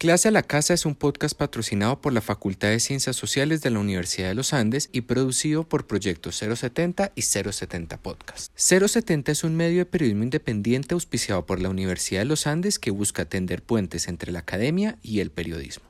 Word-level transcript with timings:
Clase 0.00 0.28
a 0.28 0.30
la 0.30 0.42
Casa 0.42 0.72
es 0.72 0.86
un 0.86 0.94
podcast 0.94 1.36
patrocinado 1.36 2.00
por 2.00 2.14
la 2.14 2.22
Facultad 2.22 2.68
de 2.68 2.80
Ciencias 2.80 3.16
Sociales 3.16 3.60
de 3.60 3.68
la 3.68 3.80
Universidad 3.80 4.28
de 4.28 4.34
los 4.34 4.54
Andes 4.54 4.88
y 4.92 5.02
producido 5.02 5.64
por 5.64 5.86
Proyecto 5.86 6.32
070 6.32 7.12
y 7.14 7.20
070 7.20 7.98
Podcast. 7.98 8.50
070 8.54 9.30
es 9.30 9.44
un 9.44 9.58
medio 9.58 9.80
de 9.80 9.84
periodismo 9.84 10.22
independiente 10.22 10.94
auspiciado 10.94 11.44
por 11.44 11.60
la 11.60 11.68
Universidad 11.68 12.22
de 12.22 12.24
los 12.24 12.46
Andes 12.46 12.78
que 12.78 12.90
busca 12.90 13.26
tender 13.26 13.62
puentes 13.62 14.08
entre 14.08 14.32
la 14.32 14.38
academia 14.38 14.96
y 15.02 15.20
el 15.20 15.30
periodismo. 15.30 15.84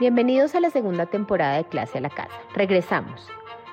Bienvenidos 0.00 0.56
a 0.56 0.60
la 0.60 0.70
segunda 0.70 1.06
temporada 1.06 1.58
de 1.58 1.68
Clase 1.68 1.98
a 1.98 2.00
la 2.00 2.10
Casa. 2.10 2.34
Regresamos. 2.52 3.28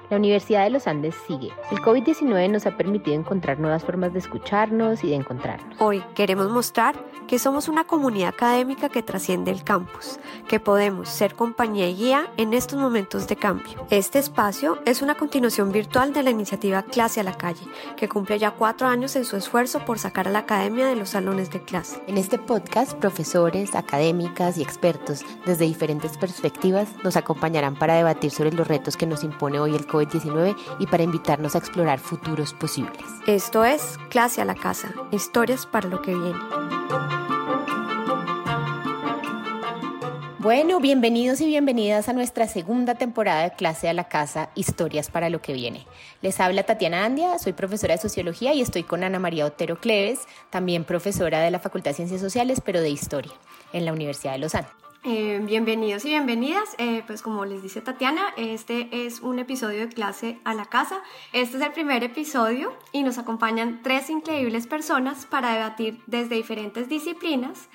La 0.10 0.18
Universidad 0.18 0.64
de 0.64 0.70
los 0.70 0.88
Andes 0.88 1.16
sigue. 1.28 1.52
El 1.72 1.80
COVID-19 1.80 2.50
nos 2.50 2.66
ha 2.66 2.78
permitido 2.78 3.16
encontrar 3.16 3.60
nuevas 3.60 3.84
formas 3.84 4.14
de 4.14 4.20
escucharnos 4.20 5.04
y 5.04 5.10
de 5.10 5.16
encontrarnos. 5.16 5.80
Hoy 5.80 6.04
queremos 6.14 6.50
mostrar 6.50 6.96
que 7.28 7.40
somos 7.40 7.68
una 7.68 7.86
comunidad 7.86 8.30
académica 8.30 8.90
que 8.90 9.02
trasciende 9.02 9.52
el 9.52 9.64
campus, 9.64 10.20
que 10.48 10.60
podemos 10.60 11.10
ser 11.10 11.36
compañía 11.36 11.90
y 11.90 11.96
guía 11.96 12.28
en 12.38 12.54
estos 12.54 12.78
momentos 12.78 13.28
de 13.28 13.38
cambio. 13.38 13.88
Este 13.90 14.20
espacio 14.20 14.80
es 14.86 15.02
una 15.02 15.16
continuación 15.16 15.72
virtual 15.72 16.14
de 16.14 16.24
la 16.24 16.32
iniciativa 16.32 16.84
Clase 16.84 17.22
a 17.22 17.24
la 17.24 17.38
Calle, 17.38 17.66
que 17.96 18.10
cumple 18.10 18.40
ya 18.40 18.52
cuatro 18.52 18.88
años 18.88 19.16
en 19.16 19.26
su 19.26 19.38
esfuerzo 19.38 19.80
por 19.86 20.00
sacar 20.00 20.28
a 20.28 20.32
la 20.32 20.40
academia 20.40 20.86
de 20.86 20.96
los 20.96 21.10
salones 21.10 21.50
de 21.50 21.64
clase. 21.64 22.04
En 22.08 22.18
este 22.18 22.38
podcast, 22.38 22.94
profesores, 22.94 23.74
académicas 23.74 24.58
y 24.58 24.62
expertos 24.62 25.22
desde 25.46 25.66
diferentes 25.66 26.18
perspectivas 26.18 26.90
nos 27.04 27.16
acompañarán 27.16 27.76
para 27.76 27.96
debatir 27.96 28.32
sobre 28.32 28.52
los 28.52 28.68
retos 28.68 28.98
que 28.98 29.06
nos 29.06 29.24
impone 29.24 29.60
hoy 29.60 29.76
el 29.76 29.88
COVID 29.94 30.56
y 30.80 30.88
para 30.88 31.04
invitarnos 31.04 31.54
a 31.54 31.60
explorar 31.60 32.00
futuros 32.00 32.52
posibles. 32.54 32.98
Esto 33.28 33.64
es 33.64 34.00
Clase 34.10 34.42
a 34.42 34.46
la 34.46 34.56
Casa, 34.56 34.92
historias 35.12 35.68
para 35.68 35.88
lo 35.88 36.02
que 36.02 36.16
viene. 36.16 36.40
Bueno, 40.40 40.80
bienvenidos 40.80 41.40
y 41.42 41.46
bienvenidas 41.46 42.10
a 42.10 42.14
nuestra 42.14 42.48
segunda 42.48 42.96
temporada 42.96 43.44
de 43.44 43.52
Clase 43.52 43.88
a 43.88 43.94
la 43.94 44.10
Casa, 44.10 44.50
Historias 44.56 45.12
para 45.12 45.30
lo 45.30 45.42
que 45.42 45.54
viene. 45.54 45.86
Les 46.22 46.40
habla 46.40 46.64
Tatiana 46.64 47.06
Andia, 47.06 47.38
soy 47.38 47.54
profesora 47.54 47.94
de 47.94 48.02
Sociología 48.02 48.54
y 48.54 48.62
estoy 48.62 48.82
con 48.82 49.04
Ana 49.04 49.20
María 49.20 49.46
Otero 49.46 49.80
Cleves, 49.80 50.22
también 50.50 50.86
profesora 50.86 51.40
de 51.40 51.52
la 51.52 51.60
Facultad 51.60 51.92
de 51.92 51.96
Ciencias 51.98 52.20
Sociales, 52.20 52.62
pero 52.66 52.82
de 52.82 52.90
Historia, 52.90 53.32
en 53.74 53.86
la 53.86 53.94
Universidad 53.94 54.34
de 54.34 54.40
Lausanne. 54.40 54.68
Eh, 55.06 55.42
bienvenidos 55.44 56.06
y 56.06 56.10
bienvenidas. 56.10 56.76
Eh, 56.78 57.04
pues 57.06 57.22
como 57.22 57.44
les 57.44 57.62
dice 57.62 57.82
Tatiana, 57.82 58.34
este 58.38 59.06
es 59.06 59.20
un 59.20 59.38
episodio 59.38 59.82
de 59.82 59.90
clase 59.90 60.40
a 60.46 60.54
la 60.54 60.66
casa. 60.66 61.02
Este 61.34 61.58
es 61.58 61.64
el 61.64 61.74
primer 61.74 62.06
episodio 62.06 62.74
y 62.94 63.04
nos 63.04 63.18
acompañan 63.18 63.82
tres 63.84 64.10
increíbles 64.10 64.66
personas 64.66 65.26
para 65.26 65.52
debatir 65.56 66.02
desde 66.08 66.36
diferentes 66.36 66.88
disciplinas 66.88 67.68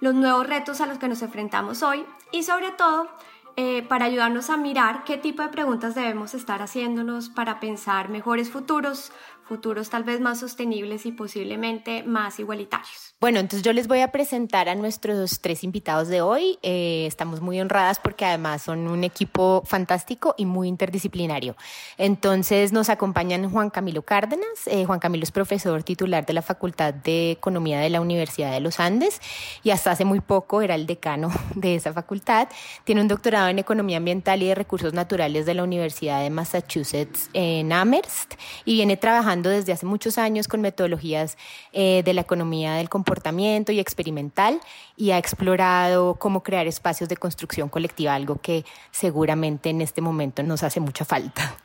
los 0.00 0.14
nuevos 0.14 0.46
retos 0.46 0.82
a 0.82 0.86
los 0.86 0.98
que 0.98 1.08
nos 1.08 1.22
enfrentamos 1.22 1.82
hoy 1.82 2.04
y 2.32 2.42
sobre 2.42 2.70
todo 2.72 3.08
eh, 3.56 3.82
para 3.82 4.06
ayudarnos 4.06 4.50
a 4.50 4.56
mirar 4.56 5.04
qué 5.04 5.16
tipo 5.16 5.40
de 5.42 5.48
preguntas 5.48 5.94
debemos 5.94 6.34
estar 6.34 6.60
haciéndonos 6.60 7.28
para 7.28 7.60
pensar 7.60 8.08
mejores 8.08 8.50
futuros, 8.50 9.12
futuros 9.46 9.90
tal 9.90 10.04
vez 10.04 10.20
más 10.20 10.40
sostenibles 10.40 11.06
y 11.06 11.12
posiblemente 11.12 12.02
más 12.02 12.38
igualitarios. 12.38 13.14
Bueno, 13.20 13.40
entonces 13.40 13.62
yo 13.62 13.72
les 13.72 13.88
voy 13.88 14.00
a 14.00 14.10
presentar 14.10 14.68
a 14.68 14.74
nuestros 14.74 15.40
tres 15.40 15.64
invitados 15.64 16.08
de 16.08 16.20
hoy. 16.20 16.58
Eh, 16.62 17.04
estamos 17.06 17.40
muy 17.40 17.60
honradas 17.60 17.98
porque 17.98 18.24
además 18.24 18.62
son 18.62 18.88
un 18.88 19.04
equipo 19.04 19.62
fantástico 19.66 20.34
y 20.38 20.46
muy 20.46 20.68
interdisciplinario. 20.68 21.56
Entonces 21.98 22.72
nos 22.72 22.88
acompañan 22.88 23.50
Juan 23.50 23.70
Camilo 23.70 24.02
Cárdenas. 24.02 24.66
Eh, 24.66 24.84
Juan 24.84 24.98
Camilo 24.98 25.24
es 25.24 25.30
profesor 25.30 25.82
titular 25.82 26.24
de 26.24 26.32
la 26.32 26.42
Facultad 26.42 26.94
de 26.94 27.32
Economía 27.32 27.80
de 27.80 27.90
la 27.90 28.00
Universidad 28.00 28.50
de 28.52 28.60
los 28.60 28.80
Andes 28.80 29.20
y 29.62 29.70
hasta 29.70 29.90
hace 29.90 30.04
muy 30.04 30.20
poco 30.20 30.62
era 30.62 30.74
el 30.74 30.86
decano 30.86 31.30
de 31.54 31.74
esa 31.74 31.92
facultad. 31.92 32.48
Tiene 32.84 33.00
un 33.00 33.08
doctorado 33.08 33.48
en 33.48 33.58
Economía 33.58 33.98
Ambiental 33.98 34.42
y 34.42 34.48
de 34.48 34.54
Recursos 34.54 34.92
Naturales 34.94 35.46
de 35.46 35.54
la 35.54 35.64
Universidad 35.64 36.22
de 36.22 36.30
Massachusetts 36.30 37.30
en 37.32 37.72
Amherst 37.72 38.34
y 38.64 38.74
viene 38.74 38.96
trabajando 38.96 39.33
desde 39.42 39.72
hace 39.72 39.86
muchos 39.86 40.18
años 40.18 40.48
con 40.48 40.60
metodologías 40.60 41.36
eh, 41.72 42.02
de 42.04 42.14
la 42.14 42.20
economía 42.20 42.74
del 42.74 42.88
comportamiento 42.88 43.72
y 43.72 43.80
experimental 43.80 44.60
y 44.96 45.10
ha 45.10 45.18
explorado 45.18 46.14
cómo 46.14 46.42
crear 46.42 46.66
espacios 46.66 47.08
de 47.08 47.16
construcción 47.16 47.68
colectiva, 47.68 48.14
algo 48.14 48.40
que 48.40 48.64
seguramente 48.90 49.70
en 49.70 49.80
este 49.80 50.00
momento 50.00 50.42
nos 50.42 50.62
hace 50.62 50.80
mucha 50.80 51.04
falta. 51.04 51.56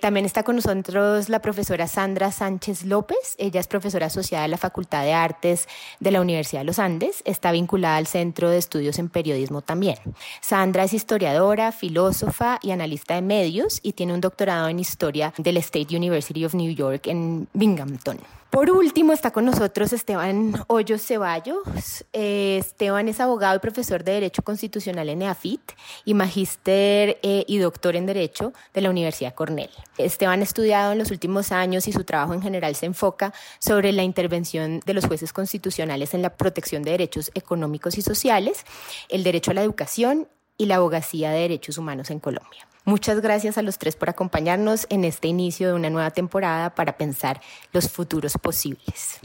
También 0.00 0.24
está 0.24 0.42
con 0.44 0.56
nosotros 0.56 1.28
la 1.28 1.42
profesora 1.42 1.86
Sandra 1.86 2.32
Sánchez 2.32 2.84
López. 2.84 3.34
Ella 3.36 3.60
es 3.60 3.66
profesora 3.66 4.06
asociada 4.06 4.44
de 4.44 4.48
la 4.48 4.56
Facultad 4.56 5.04
de 5.04 5.12
Artes 5.12 5.68
de 5.98 6.10
la 6.10 6.22
Universidad 6.22 6.62
de 6.62 6.64
los 6.64 6.78
Andes. 6.78 7.22
Está 7.26 7.52
vinculada 7.52 7.98
al 7.98 8.06
Centro 8.06 8.48
de 8.48 8.56
Estudios 8.56 8.98
en 8.98 9.10
Periodismo 9.10 9.60
también. 9.60 9.98
Sandra 10.40 10.84
es 10.84 10.94
historiadora, 10.94 11.70
filósofa 11.72 12.58
y 12.62 12.70
analista 12.70 13.14
de 13.14 13.22
medios 13.22 13.80
y 13.82 13.92
tiene 13.92 14.14
un 14.14 14.22
doctorado 14.22 14.68
en 14.68 14.80
historia 14.80 15.34
del 15.36 15.58
State 15.58 15.94
University 15.94 16.46
of 16.46 16.54
New 16.54 16.72
York 16.74 16.99
en 17.06 17.48
Binghamton. 17.52 18.18
Por 18.50 18.68
último, 18.68 19.12
está 19.12 19.30
con 19.30 19.44
nosotros 19.44 19.92
Esteban 19.92 20.54
Hoyos 20.66 21.06
Ceballos. 21.06 22.04
Eh, 22.12 22.56
Esteban 22.58 23.06
es 23.06 23.20
abogado 23.20 23.54
y 23.54 23.60
profesor 23.60 24.02
de 24.02 24.14
Derecho 24.14 24.42
Constitucional 24.42 25.08
en 25.08 25.22
EAFIT 25.22 25.60
y 26.04 26.14
magíster 26.14 27.20
eh, 27.22 27.44
y 27.46 27.58
doctor 27.58 27.94
en 27.94 28.06
Derecho 28.06 28.52
de 28.74 28.80
la 28.80 28.90
Universidad 28.90 29.34
Cornell. 29.34 29.70
Esteban 29.98 30.40
ha 30.40 30.42
estudiado 30.42 30.90
en 30.90 30.98
los 30.98 31.12
últimos 31.12 31.52
años 31.52 31.86
y 31.86 31.92
su 31.92 32.02
trabajo 32.02 32.34
en 32.34 32.42
general 32.42 32.74
se 32.74 32.86
enfoca 32.86 33.32
sobre 33.60 33.92
la 33.92 34.02
intervención 34.02 34.80
de 34.84 34.94
los 34.94 35.06
jueces 35.06 35.32
constitucionales 35.32 36.12
en 36.14 36.22
la 36.22 36.30
protección 36.30 36.82
de 36.82 36.90
derechos 36.90 37.30
económicos 37.34 37.98
y 37.98 38.02
sociales, 38.02 38.66
el 39.10 39.22
derecho 39.22 39.52
a 39.52 39.54
la 39.54 39.62
educación 39.62 40.26
y 40.58 40.66
la 40.66 40.76
abogacía 40.76 41.30
de 41.30 41.42
derechos 41.42 41.78
humanos 41.78 42.10
en 42.10 42.18
Colombia. 42.18 42.66
Muchas 42.84 43.20
gracias 43.20 43.58
a 43.58 43.62
los 43.62 43.78
tres 43.78 43.94
por 43.96 44.08
acompañarnos 44.08 44.86
en 44.90 45.04
este 45.04 45.28
inicio 45.28 45.68
de 45.68 45.74
una 45.74 45.90
nueva 45.90 46.10
temporada 46.10 46.74
para 46.74 46.96
pensar 46.96 47.40
los 47.72 47.90
futuros 47.90 48.38
posibles. 48.38 49.20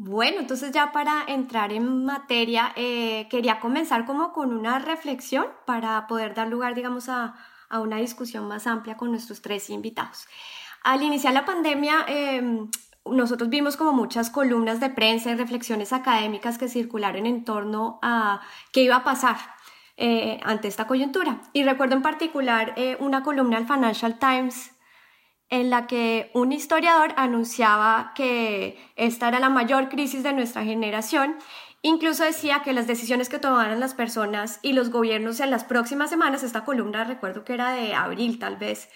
Bueno, 0.00 0.38
entonces 0.38 0.70
ya 0.70 0.92
para 0.92 1.24
entrar 1.26 1.72
en 1.72 2.04
materia, 2.04 2.72
eh, 2.76 3.26
quería 3.28 3.58
comenzar 3.58 4.06
como 4.06 4.32
con 4.32 4.56
una 4.56 4.78
reflexión 4.78 5.46
para 5.66 6.06
poder 6.06 6.34
dar 6.34 6.46
lugar, 6.46 6.74
digamos, 6.74 7.08
a, 7.08 7.34
una 7.70 7.96
discusión 7.96 8.48
más 8.48 8.66
amplia 8.66 8.96
con 8.96 9.10
nuestros 9.10 9.42
tres 9.42 9.68
invitados. 9.68 10.26
Al 10.84 11.02
iniciar 11.02 11.34
la 11.34 11.44
pandemia, 11.44 12.06
em, 12.06 12.70
nosotros 13.04 13.50
vimos 13.50 13.76
como 13.76 13.92
muchas 13.92 14.30
columnas 14.30 14.80
de 14.80 14.88
prensa 14.88 15.30
y 15.30 15.34
reflexiones 15.34 15.92
académicas 15.92 16.56
que 16.56 16.68
circularon 16.68 17.26
en 17.26 17.44
torno 17.44 17.98
a 18.00 18.40
qué 18.72 18.82
iba 18.82 18.96
a 18.96 19.04
pasar 19.04 19.36
eh, 20.00 20.38
ante 20.44 20.68
esta 20.68 20.86
coyuntura. 20.86 21.40
Y 21.52 21.64
recuerdo 21.64 21.96
en 21.96 22.02
particular 22.02 22.72
eh, 22.76 22.96
una 23.00 23.24
columna 23.24 23.56
del 23.56 23.66
Financial 23.66 24.16
Times 24.20 24.70
en 25.50 25.70
la 25.70 25.88
que 25.88 26.30
un 26.34 26.52
historiador 26.52 27.12
anunciaba 27.16 28.12
que 28.14 28.78
esta 28.94 29.26
era 29.26 29.40
la 29.40 29.48
mayor 29.48 29.88
crisis 29.88 30.22
de 30.22 30.32
nuestra 30.32 30.62
generación. 30.62 31.34
Incluso 31.82 32.22
decía 32.22 32.62
que 32.62 32.72
las 32.72 32.86
decisiones 32.86 33.28
que 33.28 33.40
tomaran 33.40 33.80
las 33.80 33.94
personas 33.94 34.60
y 34.62 34.72
los 34.72 34.90
gobiernos 34.90 35.40
en 35.40 35.50
las 35.50 35.64
próximas 35.64 36.10
semanas, 36.10 36.44
esta 36.44 36.64
columna 36.64 37.02
recuerdo 37.02 37.44
que 37.44 37.54
era 37.54 37.72
de 37.72 37.92
abril 37.92 38.38
tal 38.38 38.56
vez, 38.56 38.88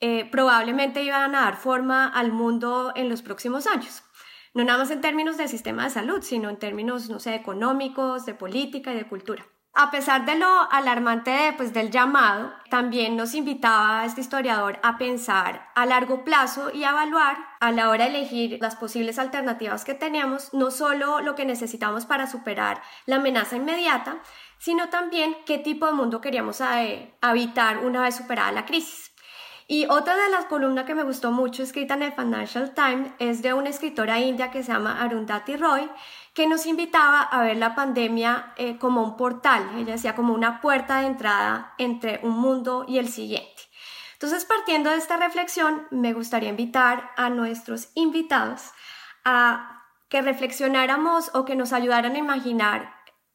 eh, 0.00 0.28
probablemente 0.30 1.02
iban 1.02 1.34
a 1.34 1.40
dar 1.40 1.56
forma 1.56 2.06
al 2.06 2.32
mundo 2.32 2.92
en 2.96 3.08
los 3.08 3.22
próximos 3.22 3.66
años. 3.66 4.02
No 4.52 4.62
nada 4.62 4.80
más 4.80 4.90
en 4.90 5.00
términos 5.00 5.38
del 5.38 5.48
sistema 5.48 5.84
de 5.84 5.90
salud, 5.90 6.20
sino 6.20 6.50
en 6.50 6.58
términos, 6.58 7.08
no 7.08 7.18
sé, 7.18 7.34
económicos, 7.34 8.26
de 8.26 8.34
política 8.34 8.92
y 8.92 8.96
de 8.96 9.08
cultura. 9.08 9.46
A 9.72 9.92
pesar 9.92 10.26
de 10.26 10.34
lo 10.34 10.48
alarmante 10.72 11.54
pues, 11.56 11.72
del 11.72 11.90
llamado, 11.90 12.52
también 12.70 13.16
nos 13.16 13.34
invitaba 13.34 14.04
este 14.04 14.20
historiador 14.20 14.80
a 14.82 14.98
pensar 14.98 15.70
a 15.76 15.86
largo 15.86 16.24
plazo 16.24 16.72
y 16.74 16.82
a 16.82 16.90
evaluar 16.90 17.36
a 17.60 17.70
la 17.70 17.88
hora 17.88 18.04
de 18.04 18.18
elegir 18.18 18.58
las 18.60 18.74
posibles 18.74 19.18
alternativas 19.20 19.84
que 19.84 19.94
tenemos, 19.94 20.52
no 20.52 20.72
solo 20.72 21.20
lo 21.20 21.36
que 21.36 21.44
necesitamos 21.44 22.04
para 22.04 22.26
superar 22.26 22.82
la 23.06 23.16
amenaza 23.16 23.56
inmediata, 23.56 24.18
sino 24.58 24.88
también 24.88 25.36
qué 25.46 25.58
tipo 25.58 25.86
de 25.86 25.92
mundo 25.92 26.20
queríamos 26.20 26.60
eh, 26.60 27.14
habitar 27.20 27.78
una 27.78 28.02
vez 28.02 28.16
superada 28.16 28.50
la 28.50 28.66
crisis. 28.66 29.09
Y 29.72 29.86
otra 29.88 30.16
de 30.16 30.30
las 30.30 30.46
columnas 30.46 30.84
que 30.84 30.96
me 30.96 31.04
gustó 31.04 31.30
mucho 31.30 31.62
escrita 31.62 31.94
en 31.94 32.02
el 32.02 32.12
Financial 32.12 32.74
Times 32.74 33.12
es 33.20 33.40
de 33.40 33.54
una 33.54 33.68
escritora 33.68 34.18
india 34.18 34.50
que 34.50 34.64
se 34.64 34.72
llama 34.72 35.00
Arundhati 35.00 35.54
Roy, 35.54 35.88
que 36.34 36.48
nos 36.48 36.66
invitaba 36.66 37.22
a 37.22 37.44
ver 37.44 37.56
la 37.56 37.76
pandemia 37.76 38.52
eh, 38.56 38.78
como 38.78 39.00
un 39.04 39.16
portal, 39.16 39.70
ella 39.76 39.92
decía 39.92 40.16
como 40.16 40.34
una 40.34 40.60
puerta 40.60 40.98
de 40.98 41.06
entrada 41.06 41.74
entre 41.78 42.18
un 42.24 42.36
mundo 42.36 42.84
y 42.88 42.98
el 42.98 43.08
siguiente. 43.08 43.62
Entonces, 44.14 44.44
partiendo 44.44 44.90
de 44.90 44.96
esta 44.96 45.18
reflexión, 45.18 45.86
me 45.92 46.14
gustaría 46.14 46.48
invitar 46.48 47.12
a 47.16 47.30
nuestros 47.30 47.90
invitados 47.94 48.72
a 49.24 49.84
que 50.08 50.20
reflexionáramos 50.20 51.30
o 51.32 51.44
que 51.44 51.54
nos 51.54 51.72
ayudaran 51.72 52.16
a 52.16 52.18
imaginar 52.18 52.92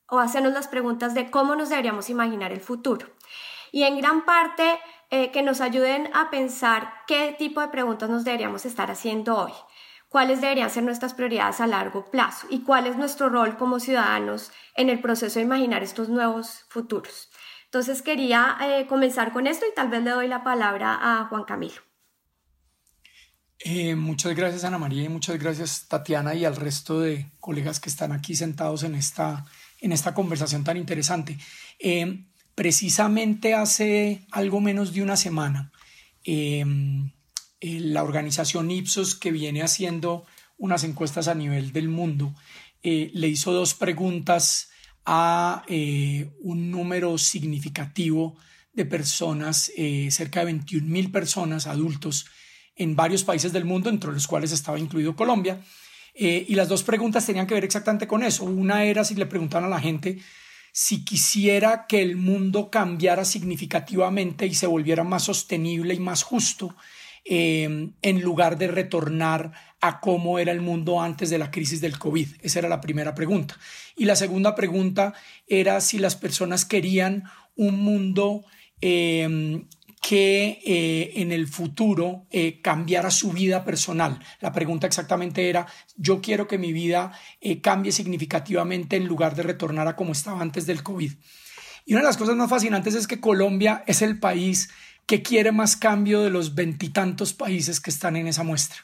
o 0.10 0.20
hacernos 0.20 0.52
las 0.52 0.68
preguntas 0.68 1.14
de 1.14 1.32
cómo 1.32 1.56
nos 1.56 1.70
deberíamos 1.70 2.10
imaginar 2.10 2.52
el 2.52 2.60
futuro. 2.60 3.08
Y 3.72 3.84
en 3.84 3.98
gran 3.98 4.26
parte 4.26 4.80
eh, 5.12 5.32
que 5.32 5.44
nos 5.44 5.62
ayuden 5.62 6.10
a 6.14 6.30
pensar 6.30 6.92
qué 7.08 7.36
tipo 7.38 7.62
de 7.62 7.68
preguntas 7.68 8.10
nos 8.10 8.24
deberíamos 8.24 8.66
estar 8.66 8.90
haciendo 8.92 9.38
hoy. 9.38 9.54
cuáles 10.10 10.40
deberían 10.40 10.70
ser 10.70 10.84
nuestras 10.84 11.14
prioridades 11.14 11.60
a 11.60 11.68
largo 11.68 12.10
plazo 12.10 12.48
y 12.50 12.62
cuál 12.62 12.88
es 12.88 12.96
nuestro 12.96 13.28
rol 13.28 13.58
como 13.58 13.82
ciudadanos 13.82 14.52
en 14.76 14.90
el 14.90 15.02
proceso 15.02 15.40
de 15.40 15.46
imaginar 15.46 15.84
estos 15.84 16.08
nuevos 16.08 16.64
futuros. 16.70 17.30
Entonces 17.66 18.02
quería 18.02 18.56
eh, 18.62 18.88
comenzar 18.88 19.34
con 19.34 19.46
esto 19.46 19.66
y 19.70 19.76
tal 19.76 19.90
vez 19.90 20.04
le 20.04 20.12
doy 20.12 20.30
la 20.30 20.44
palabra 20.44 20.98
a 21.02 21.26
Juan 21.26 21.44
Camilo. 21.44 21.82
Eh, 23.60 23.96
muchas 23.96 24.36
gracias 24.36 24.64
Ana 24.64 24.78
María 24.78 25.04
y 25.04 25.10
muchas 25.10 25.38
gracias 25.38 25.88
Tatiana 25.90 26.34
y 26.34 26.46
al 26.46 26.56
resto 26.56 27.02
de 27.02 27.32
colegas 27.40 27.80
que 27.80 27.90
están 27.90 28.12
aquí 28.12 28.36
sentados 28.36 28.84
en 28.84 28.96
esta, 28.96 29.46
en 29.82 29.92
esta 29.92 30.14
conversación 30.14 30.64
tan 30.64 30.78
interesante. 30.78 31.38
Precisamente 32.56 33.54
hace 33.54 34.26
algo 34.32 34.62
menos 34.62 34.94
de 34.94 35.04
una 35.04 35.18
semana, 35.18 35.72
la 36.26 38.04
organización 38.04 38.72
Ipsos 38.72 39.16
que 39.16 39.32
viene 39.32 39.62
haciendo 39.62 40.26
unas 40.58 40.84
encuestas 40.84 41.28
a 41.28 41.36
nivel 41.36 41.72
del 41.74 41.90
mundo 41.90 42.34
le 42.82 43.28
hizo 43.28 43.52
dos 43.52 43.74
preguntas 43.74 44.70
a 45.06 45.64
eh, 45.68 46.32
un 46.42 46.72
número 46.72 47.18
significativo 47.18 48.36
de 48.74 48.86
personas, 48.86 49.72
eh, 49.78 50.10
cerca 50.12 50.40
de 50.42 50.48
21 50.48 50.88
mil 50.88 51.12
personas, 51.12 51.68
adultos, 51.68 52.26
en 52.76 52.96
varios 52.96 53.24
países 53.24 53.54
del 53.54 53.64
mundo, 53.64 53.90
entre 53.90 54.12
los 54.12 54.28
cuales 54.28 54.52
estaba 54.52 54.80
incluido 54.80 55.16
Colombia. 55.16 55.62
Eh, 56.14 56.46
y 56.48 56.56
las 56.56 56.68
dos 56.68 56.84
preguntas 56.84 57.26
tenían 57.26 57.48
que 57.48 57.54
ver 57.54 57.64
exactamente 57.64 58.08
con 58.08 58.24
eso. 58.24 58.44
Una 58.44 58.84
era 58.84 59.04
si 59.04 59.16
le 59.16 59.26
preguntaban 59.26 59.66
a 59.66 59.76
la 59.76 59.80
gente 59.80 60.20
si 60.78 61.06
quisiera 61.06 61.86
que 61.88 62.02
el 62.02 62.18
mundo 62.18 62.70
cambiara 62.70 63.24
significativamente 63.24 64.46
y 64.46 64.54
se 64.54 64.68
volviera 64.68 65.06
más 65.06 65.24
sostenible 65.24 65.94
y 65.94 66.02
más 66.02 66.24
justo, 66.24 66.76
en 67.24 68.22
lugar 68.22 68.58
de 68.58 68.68
retornar 68.68 69.54
a 69.80 70.02
cómo 70.02 70.38
era 70.38 70.52
el 70.52 70.60
mundo 70.60 71.00
antes 71.00 71.30
de 71.30 71.38
la 71.38 71.50
crisis 71.50 71.80
del 71.80 71.98
COVID. 71.98 72.28
Esa 72.42 72.60
era 72.60 72.68
la 72.68 72.82
primera 72.82 73.16
pregunta. 73.16 73.58
Y 73.96 74.04
la 74.04 74.18
segunda 74.18 74.54
pregunta 74.54 75.14
era 75.48 75.80
si 75.80 75.98
las 75.98 76.18
personas 76.18 76.66
querían 76.66 77.24
un 77.56 77.80
mundo 77.80 78.44
em, 78.82 79.70
que 80.08 80.62
eh, 80.64 81.14
en 81.16 81.32
el 81.32 81.48
futuro 81.48 82.28
eh, 82.30 82.62
cambiara 82.62 83.10
su 83.10 83.32
vida 83.32 83.66
personal. 83.66 84.20
La 84.40 84.54
pregunta 84.54 84.86
exactamente 84.86 85.50
era, 85.50 85.66
yo 85.98 86.22
quiero 86.22 86.48
que 86.48 86.60
mi 86.60 86.74
vida 86.74 87.12
eh, 87.42 87.60
cambie 87.60 87.92
significativamente 87.92 88.98
en 88.98 89.08
lugar 89.08 89.36
de 89.36 89.42
retornar 89.42 89.88
a 89.88 89.96
como 89.96 90.12
estaba 90.12 90.44
antes 90.44 90.68
del 90.68 90.84
COVID. 90.84 91.12
Y 91.88 91.94
una 91.94 92.02
de 92.02 92.08
las 92.08 92.18
cosas 92.18 92.36
más 92.36 92.52
fascinantes 92.52 92.94
es 92.94 93.08
que 93.08 93.20
Colombia 93.20 93.84
es 93.88 94.04
el 94.04 94.20
país 94.20 94.70
que 95.08 95.24
quiere 95.24 95.52
más 95.52 95.76
cambio 95.76 96.22
de 96.22 96.30
los 96.30 96.54
veintitantos 96.54 97.34
países 97.34 97.82
que 97.82 97.90
están 97.90 98.16
en 98.16 98.28
esa 98.28 98.44
muestra. 98.44 98.78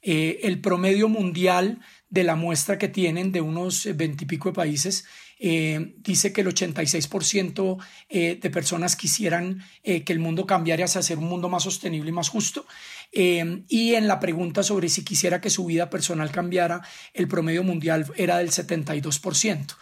El 0.00 0.60
promedio 0.60 1.08
mundial 1.08 1.80
de 2.08 2.22
la 2.22 2.36
muestra 2.36 2.78
que 2.78 2.86
tienen 2.86 3.32
de 3.32 3.40
unos 3.40 3.88
veintipico 3.96 4.50
de 4.50 4.54
países 4.54 5.06
eh, 5.38 5.94
dice 5.98 6.32
que 6.32 6.40
el 6.40 6.48
86% 6.48 7.78
eh, 8.08 8.38
de 8.40 8.50
personas 8.50 8.96
quisieran 8.96 9.62
que 9.82 10.12
el 10.12 10.18
mundo 10.18 10.46
cambiara 10.46 10.84
hacia 10.84 11.02
ser 11.02 11.18
un 11.18 11.28
mundo 11.28 11.48
más 11.48 11.62
sostenible 11.62 12.10
y 12.10 12.12
más 12.12 12.28
justo. 12.28 12.66
y 13.12 13.94
en 13.94 14.06
la 14.06 14.20
pregunta 14.20 14.62
sobre 14.62 14.88
si 14.88 15.04
quisiera 15.04 15.40
que 15.40 15.50
su 15.50 15.64
vida 15.64 15.88
personal 15.88 16.30
cambiara, 16.30 16.82
el 17.14 17.26
promedio 17.28 17.62
mundial 17.62 18.06
era 18.16 18.38
del 18.38 18.50
72% 18.50 19.76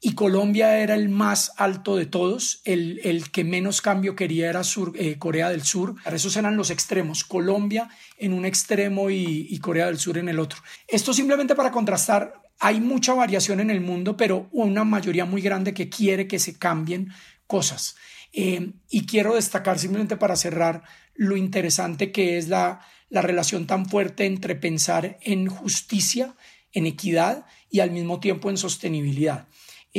y 0.00 0.14
Colombia 0.14 0.78
era 0.78 0.94
el 0.94 1.08
más 1.08 1.52
alto 1.56 1.96
de 1.96 2.06
todos, 2.06 2.60
el, 2.64 3.30
que 3.32 3.42
menos 3.42 3.80
cambio 3.80 4.14
quería 4.14 4.48
era 4.48 4.62
Sur, 4.62 4.92
eh, 4.96 5.18
Corea 5.18 5.50
del 5.50 5.64
Sur. 5.64 5.96
Esos 6.06 6.36
eran 6.36 6.56
los 6.56 6.70
extremos, 6.70 7.24
Colombia 7.24 7.88
en 8.16 8.32
un 8.32 8.44
extremo 8.44 9.10
y, 9.10 9.48
y 9.50 9.58
Corea 9.58 9.86
del 9.86 9.98
Sur 9.98 10.18
en 10.18 10.28
el 10.28 10.38
otro. 10.38 10.60
Esto 10.86 11.12
simplemente 11.12 11.56
para 11.56 11.72
contrastar, 11.72 12.34
hay 12.60 12.80
mucha 12.80 13.14
variación 13.14 13.60
en 13.60 13.70
el 13.70 13.80
mundo, 13.80 14.16
pero 14.16 14.48
una 14.52 14.84
mayoría 14.84 15.24
muy 15.24 15.42
grande 15.42 15.74
que 15.74 15.88
quiere 15.88 16.28
que 16.28 16.38
se 16.38 16.58
cambien 16.58 17.10
cosas. 17.46 17.96
Eh, 18.32 18.72
y 18.88 19.06
quiero 19.06 19.34
destacar 19.34 19.78
simplemente 19.78 20.16
para 20.16 20.36
cerrar 20.36 20.82
lo 21.14 21.36
interesante 21.36 22.12
que 22.12 22.38
es 22.38 22.48
la, 22.48 22.80
la 23.08 23.22
relación 23.22 23.66
tan 23.66 23.86
fuerte 23.86 24.26
entre 24.26 24.54
pensar 24.54 25.18
en 25.22 25.48
justicia, 25.48 26.36
en 26.72 26.86
equidad 26.86 27.46
y 27.70 27.80
al 27.80 27.90
mismo 27.90 28.20
tiempo 28.20 28.50
en 28.50 28.58
sostenibilidad. 28.58 29.48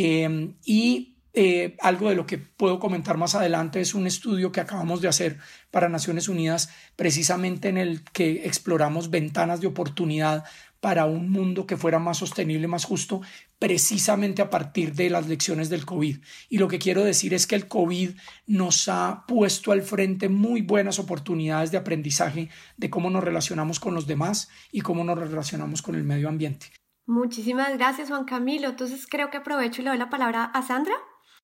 Em, 0.02 0.54
y 0.64 1.18
eh, 1.34 1.76
algo 1.82 2.08
de 2.08 2.16
lo 2.16 2.26
que 2.26 2.38
puedo 2.38 2.80
comentar 2.80 3.18
más 3.18 3.36
adelante 3.36 3.82
es 3.82 3.94
un 3.94 4.08
estudio 4.08 4.50
que 4.50 4.62
acabamos 4.62 5.02
de 5.02 5.10
hacer 5.10 5.40
para 5.72 5.90
Naciones 5.90 6.30
Unidas, 6.30 6.70
precisamente 6.96 7.68
en 7.68 7.78
el 7.78 8.06
que 8.14 8.46
exploramos 8.46 9.10
ventanas 9.10 9.60
de 9.60 9.68
oportunidad 9.68 10.46
para 10.80 11.06
un 11.06 11.30
mundo 11.30 11.68
que 11.68 11.76
fuera 11.76 12.00
más 12.00 12.20
sostenible, 12.20 12.66
más 12.70 12.86
justo, 12.86 13.20
precisamente 13.60 14.42
a 14.42 14.50
partir 14.50 14.94
de 14.94 15.10
las 15.10 15.28
lecciones 15.28 15.68
del 15.70 15.86
COVID. 15.86 16.20
Y 16.48 16.60
lo 16.60 16.70
que 16.70 16.80
quiero 16.80 17.04
decir 17.04 17.34
es 17.34 17.46
que 17.46 17.56
el 17.56 17.68
COVID 17.68 18.12
nos 18.48 18.88
ha 18.88 19.26
puesto 19.28 19.74
al 19.74 19.82
frente 19.82 20.30
muy 20.30 20.62
buenas 20.62 20.98
oportunidades 20.98 21.72
de 21.72 21.78
aprendizaje 21.78 22.48
de 22.78 22.90
cómo 22.90 23.10
nos 23.10 23.26
relacionamos 23.26 23.82
con 23.82 23.96
los 23.96 24.08
demás 24.08 24.48
y 24.72 24.80
cómo 24.80 25.04
nos 25.04 25.20
relacionamos 25.20 25.82
con 25.82 25.96
el 25.96 26.06
medio 26.06 26.30
ambiente. 26.30 26.68
Muchísimas 27.10 27.76
gracias, 27.76 28.10
Juan 28.10 28.26
Camilo. 28.26 28.70
Entonces 28.70 29.08
creo 29.08 29.32
que 29.32 29.38
aprovecho 29.38 29.82
y 29.82 29.84
le 29.84 29.90
doy 29.90 29.98
la 29.98 30.12
palabra 30.12 30.44
a 30.44 30.62
Sandra. 30.62 30.94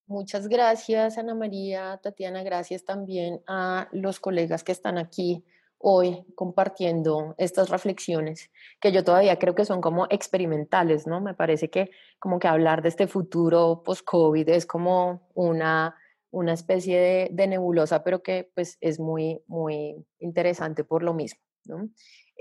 Muchas 0.05 0.47
gracias, 0.47 1.17
Ana 1.17 1.33
María, 1.33 1.99
Tatiana. 2.03 2.43
Gracias 2.43 2.85
también 2.85 3.41
a 3.47 3.89
los 3.91 4.19
colegas 4.19 4.63
que 4.63 4.71
están 4.71 4.99
aquí 4.99 5.43
hoy 5.79 6.23
compartiendo 6.35 7.33
estas 7.39 7.69
reflexiones 7.69 8.51
que 8.79 8.91
yo 8.91 9.03
todavía 9.03 9.39
creo 9.39 9.55
que 9.55 9.65
son 9.65 9.81
como 9.81 10.05
experimentales, 10.11 11.07
¿no? 11.07 11.19
Me 11.19 11.33
parece 11.33 11.71
que 11.71 11.89
como 12.19 12.37
que 12.37 12.47
hablar 12.47 12.83
de 12.83 12.89
este 12.89 13.07
futuro 13.07 13.81
post-COVID 13.83 14.47
es 14.49 14.67
como 14.67 15.27
una, 15.33 15.95
una 16.29 16.53
especie 16.53 16.99
de, 16.99 17.29
de, 17.31 17.47
nebulosa, 17.47 18.03
pero 18.03 18.21
que 18.21 18.51
pues 18.53 18.77
es 18.81 18.99
muy, 18.99 19.41
muy 19.47 19.95
interesante 20.19 20.83
por 20.83 21.01
lo 21.01 21.15
mismo, 21.15 21.41
¿no? 21.63 21.89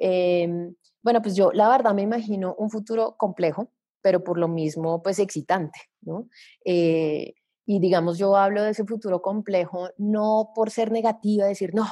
Eh, 0.01 0.49
bueno, 1.03 1.21
pues 1.23 1.37
yo 1.37 1.53
la 1.53 1.69
verdad 1.69 1.95
me 1.95 2.03
imagino 2.03 2.55
un 2.59 2.71
futuro 2.71 3.17
complejo, 3.17 3.71
pero 4.03 4.25
por 4.25 4.39
lo 4.39 4.49
mismo, 4.49 5.03
pues 5.03 5.19
excitante, 5.19 5.79
¿no? 6.03 6.29
Eh, 6.65 7.35
y 7.67 7.79
digamos, 7.81 8.19
yo 8.19 8.37
hablo 8.37 8.63
de 8.63 8.71
ese 8.71 8.85
futuro 8.85 9.23
complejo 9.23 9.89
no 9.97 10.51
por 10.55 10.71
ser 10.71 10.93
negativa, 10.93 11.47
decir, 11.47 11.75
no, 11.75 11.87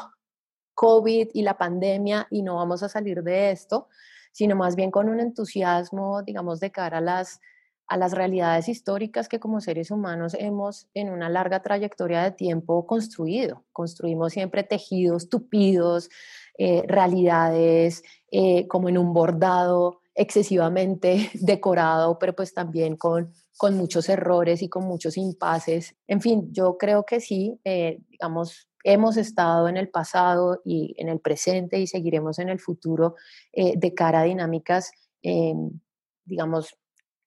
COVID 0.75 1.29
y 1.33 1.43
la 1.43 1.57
pandemia 1.57 2.27
y 2.31 2.43
no 2.43 2.57
vamos 2.57 2.83
a 2.83 2.89
salir 2.89 3.23
de 3.23 3.51
esto, 3.51 3.89
sino 4.33 4.57
más 4.57 4.77
bien 4.77 4.91
con 4.91 5.09
un 5.09 5.21
entusiasmo, 5.21 6.23
digamos, 6.23 6.61
de 6.61 6.71
cara 6.71 6.99
a 6.99 7.01
las, 7.03 7.41
a 7.87 7.97
las 7.97 8.13
realidades 8.13 8.69
históricas 8.69 9.29
que 9.29 9.41
como 9.41 9.61
seres 9.61 9.91
humanos 9.91 10.35
hemos 10.39 10.89
en 10.95 11.11
una 11.11 11.29
larga 11.29 11.63
trayectoria 11.63 12.23
de 12.23 12.33
tiempo 12.33 12.87
construido. 12.87 13.65
Construimos 13.73 14.33
siempre 14.33 14.63
tejidos 14.63 15.29
tupidos, 15.29 16.09
eh, 16.59 16.83
realidades 16.87 18.03
eh, 18.31 18.67
como 18.69 18.89
en 18.89 18.99
un 18.99 19.13
bordado 19.13 20.01
excesivamente 20.15 21.31
decorado, 21.35 22.19
pero 22.19 22.35
pues 22.35 22.53
también 22.53 22.97
con, 22.97 23.33
con 23.57 23.77
muchos 23.77 24.09
errores 24.09 24.63
y 24.63 24.69
con 24.69 24.85
muchos 24.85 25.17
impases. 25.17 25.95
En 26.07 26.21
fin, 26.21 26.53
yo 26.53 26.77
creo 26.79 27.05
que 27.05 27.21
sí, 27.21 27.59
eh, 27.65 28.01
digamos, 28.09 28.69
hemos 28.85 29.17
estado 29.17 29.69
en 29.69 29.77
el 29.77 29.89
pasado 29.89 30.61
y 30.65 30.95
en 30.99 31.09
el 31.09 31.21
presente 31.21 31.79
y 31.81 31.87
seguiremos 31.87 32.39
en 32.39 32.49
el 32.49 32.59
futuro 32.59 33.15
de 33.53 33.95
cara 33.95 34.23
a 34.23 34.25
dinámicas, 34.25 34.91
digamos, 36.25 36.77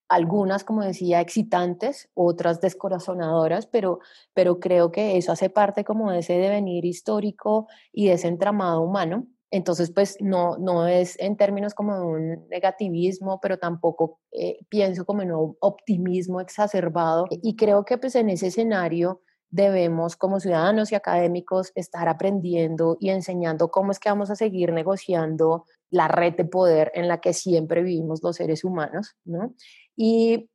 algunas, 0.07 0.63
como 0.63 0.83
decía, 0.83 1.21
excitantes, 1.21 2.09
otras 2.13 2.61
descorazonadoras, 2.61 3.67
pero, 3.67 3.99
pero 4.33 4.59
creo 4.59 4.91
que 4.91 5.17
eso 5.17 5.31
hace 5.31 5.49
parte 5.49 5.83
como 5.83 6.11
de 6.11 6.19
ese 6.19 6.33
devenir 6.33 6.85
histórico 6.85 7.67
y 7.91 8.07
de 8.07 8.13
ese 8.13 8.27
entramado 8.27 8.81
humano. 8.81 9.27
Entonces, 9.51 9.91
pues 9.91 10.17
no, 10.19 10.57
no 10.57 10.87
es 10.87 11.19
en 11.19 11.37
términos 11.37 11.73
como 11.73 11.97
de 11.97 12.05
un 12.05 12.47
negativismo, 12.49 13.39
pero 13.39 13.57
tampoco 13.57 14.19
eh, 14.31 14.57
pienso 14.69 15.05
como 15.05 15.21
en 15.21 15.31
un 15.31 15.55
optimismo 15.59 16.41
exacerbado. 16.41 17.27
Y 17.29 17.55
creo 17.55 17.85
que 17.85 17.97
pues 17.97 18.15
en 18.15 18.29
ese 18.29 18.47
escenario 18.47 19.21
debemos 19.49 20.17
como 20.17 20.41
ciudadanos 20.41 20.91
y 20.91 20.95
académicos 20.95 21.71
estar 21.75 22.09
aprendiendo 22.09 22.97
y 22.99 23.09
enseñando 23.09 23.69
cómo 23.69 23.91
es 23.91 23.99
que 23.99 24.09
vamos 24.09 24.29
a 24.29 24.35
seguir 24.35 24.73
negociando 24.73 25.65
la 25.89 26.09
red 26.09 26.33
de 26.35 26.43
poder 26.43 26.91
en 26.93 27.07
la 27.07 27.21
que 27.21 27.31
siempre 27.31 27.81
vivimos 27.81 28.21
los 28.21 28.35
seres 28.35 28.65
humanos, 28.65 29.15
¿no? 29.23 29.53
Y 29.95 30.49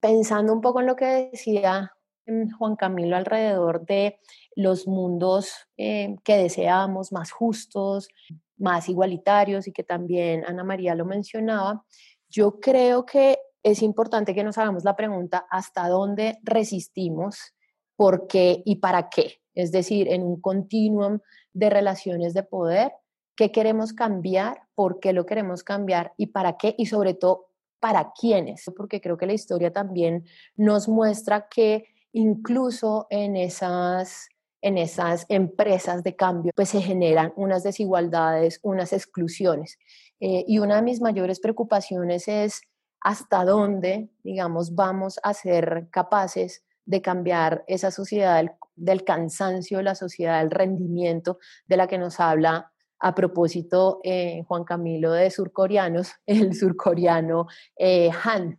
pensando 0.00 0.52
un 0.52 0.60
poco 0.60 0.80
en 0.80 0.86
lo 0.86 0.96
que 0.96 1.30
decía 1.32 1.92
mm, 2.26 2.52
Juan 2.58 2.76
Camilo 2.76 3.16
alrededor 3.16 3.84
de 3.86 4.18
los 4.54 4.86
mundos 4.86 5.52
eh, 5.76 6.16
que 6.24 6.36
deseamos, 6.36 7.12
más 7.12 7.30
justos, 7.32 8.08
más 8.56 8.88
igualitarios 8.88 9.66
y 9.66 9.72
que 9.72 9.82
también 9.82 10.44
Ana 10.46 10.64
María 10.64 10.94
lo 10.94 11.04
mencionaba, 11.04 11.84
yo 12.28 12.60
creo 12.60 13.04
que 13.04 13.38
es 13.62 13.82
importante 13.82 14.34
que 14.34 14.44
nos 14.44 14.58
hagamos 14.58 14.84
la 14.84 14.96
pregunta 14.96 15.46
hasta 15.50 15.88
dónde 15.88 16.38
resistimos, 16.42 17.54
por 17.96 18.26
qué 18.26 18.62
y 18.64 18.76
para 18.76 19.08
qué. 19.08 19.40
Es 19.54 19.70
decir, 19.70 20.08
en 20.08 20.22
un 20.22 20.40
continuum 20.40 21.20
de 21.52 21.70
relaciones 21.70 22.34
de 22.34 22.42
poder, 22.42 22.92
qué 23.36 23.52
queremos 23.52 23.92
cambiar, 23.92 24.62
por 24.74 24.98
qué 24.98 25.12
lo 25.12 25.26
queremos 25.26 25.62
cambiar 25.62 26.12
y 26.16 26.28
para 26.28 26.56
qué 26.56 26.74
y 26.78 26.86
sobre 26.86 27.14
todo 27.14 27.51
para 27.82 28.12
quiénes, 28.12 28.70
porque 28.76 29.00
creo 29.00 29.16
que 29.18 29.26
la 29.26 29.32
historia 29.32 29.72
también 29.72 30.24
nos 30.54 30.88
muestra 30.88 31.48
que 31.48 31.84
incluso 32.12 33.08
en 33.10 33.34
esas 33.34 34.28
en 34.64 34.78
esas 34.78 35.26
empresas 35.28 36.04
de 36.04 36.14
cambio, 36.14 36.52
pues 36.54 36.68
se 36.68 36.80
generan 36.80 37.32
unas 37.34 37.64
desigualdades, 37.64 38.60
unas 38.62 38.92
exclusiones. 38.92 39.76
Eh, 40.20 40.44
y 40.46 40.60
una 40.60 40.76
de 40.76 40.82
mis 40.82 41.00
mayores 41.00 41.40
preocupaciones 41.40 42.28
es 42.28 42.62
hasta 43.00 43.44
dónde, 43.44 44.10
digamos, 44.22 44.76
vamos 44.76 45.18
a 45.24 45.34
ser 45.34 45.88
capaces 45.90 46.64
de 46.84 47.02
cambiar 47.02 47.64
esa 47.66 47.90
sociedad 47.90 48.44
del, 48.76 49.04
cansancio, 49.04 49.82
la 49.82 49.96
sociedad 49.96 50.38
del 50.38 50.52
rendimiento 50.52 51.38
de 51.66 51.76
la 51.76 51.88
que 51.88 51.98
nos 51.98 52.20
habla 52.20 52.71
a 53.02 53.14
propósito 53.14 54.00
eh, 54.04 54.44
Juan 54.46 54.64
Camilo 54.64 55.12
de 55.12 55.30
surcoreanos, 55.30 56.12
el 56.26 56.54
surcoreano 56.54 57.48
eh, 57.76 58.10
Han, 58.24 58.58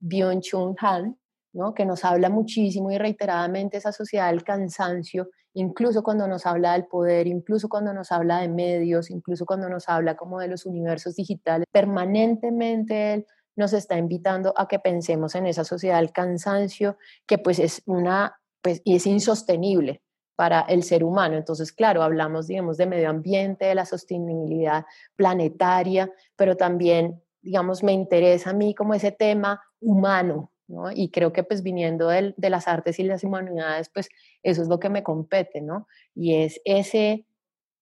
Byung-Chun 0.00 0.76
Han, 0.78 1.18
¿no? 1.52 1.74
que 1.74 1.84
nos 1.84 2.04
habla 2.04 2.30
muchísimo 2.30 2.90
y 2.92 2.98
reiteradamente 2.98 3.76
esa 3.76 3.90
sociedad 3.92 4.30
del 4.30 4.44
cansancio, 4.44 5.30
incluso 5.52 6.04
cuando 6.04 6.28
nos 6.28 6.46
habla 6.46 6.74
del 6.74 6.86
poder, 6.86 7.26
incluso 7.26 7.68
cuando 7.68 7.92
nos 7.92 8.12
habla 8.12 8.40
de 8.40 8.48
medios, 8.48 9.10
incluso 9.10 9.44
cuando 9.44 9.68
nos 9.68 9.88
habla 9.88 10.16
como 10.16 10.38
de 10.38 10.46
los 10.46 10.64
universos 10.64 11.16
digitales, 11.16 11.66
permanentemente 11.72 13.14
él 13.14 13.26
nos 13.56 13.72
está 13.72 13.98
invitando 13.98 14.54
a 14.56 14.68
que 14.68 14.78
pensemos 14.78 15.34
en 15.34 15.46
esa 15.46 15.64
sociedad 15.64 15.98
del 15.98 16.12
cansancio, 16.12 16.96
que 17.26 17.36
pues 17.36 17.58
es 17.58 17.82
una, 17.84 18.40
pues, 18.62 18.80
y 18.84 18.94
es 18.94 19.06
insostenible 19.06 20.02
para 20.40 20.62
el 20.62 20.84
ser 20.84 21.04
humano. 21.04 21.36
Entonces, 21.36 21.70
claro, 21.70 22.02
hablamos, 22.02 22.46
digamos, 22.46 22.78
de 22.78 22.86
medio 22.86 23.10
ambiente, 23.10 23.66
de 23.66 23.74
la 23.74 23.84
sostenibilidad 23.84 24.86
planetaria, 25.14 26.10
pero 26.34 26.56
también, 26.56 27.22
digamos, 27.42 27.82
me 27.82 27.92
interesa 27.92 28.48
a 28.48 28.52
mí 28.54 28.74
como 28.74 28.94
ese 28.94 29.12
tema 29.12 29.60
humano, 29.80 30.50
¿no? 30.66 30.90
Y 30.92 31.10
creo 31.10 31.30
que 31.34 31.42
pues 31.42 31.62
viniendo 31.62 32.08
de 32.08 32.48
las 32.48 32.68
artes 32.68 32.98
y 32.98 33.02
las 33.02 33.22
humanidades, 33.22 33.90
pues 33.90 34.08
eso 34.42 34.62
es 34.62 34.68
lo 34.68 34.80
que 34.80 34.88
me 34.88 35.02
compete, 35.02 35.60
¿no? 35.60 35.86
Y 36.14 36.36
es 36.36 36.58
ese 36.64 37.26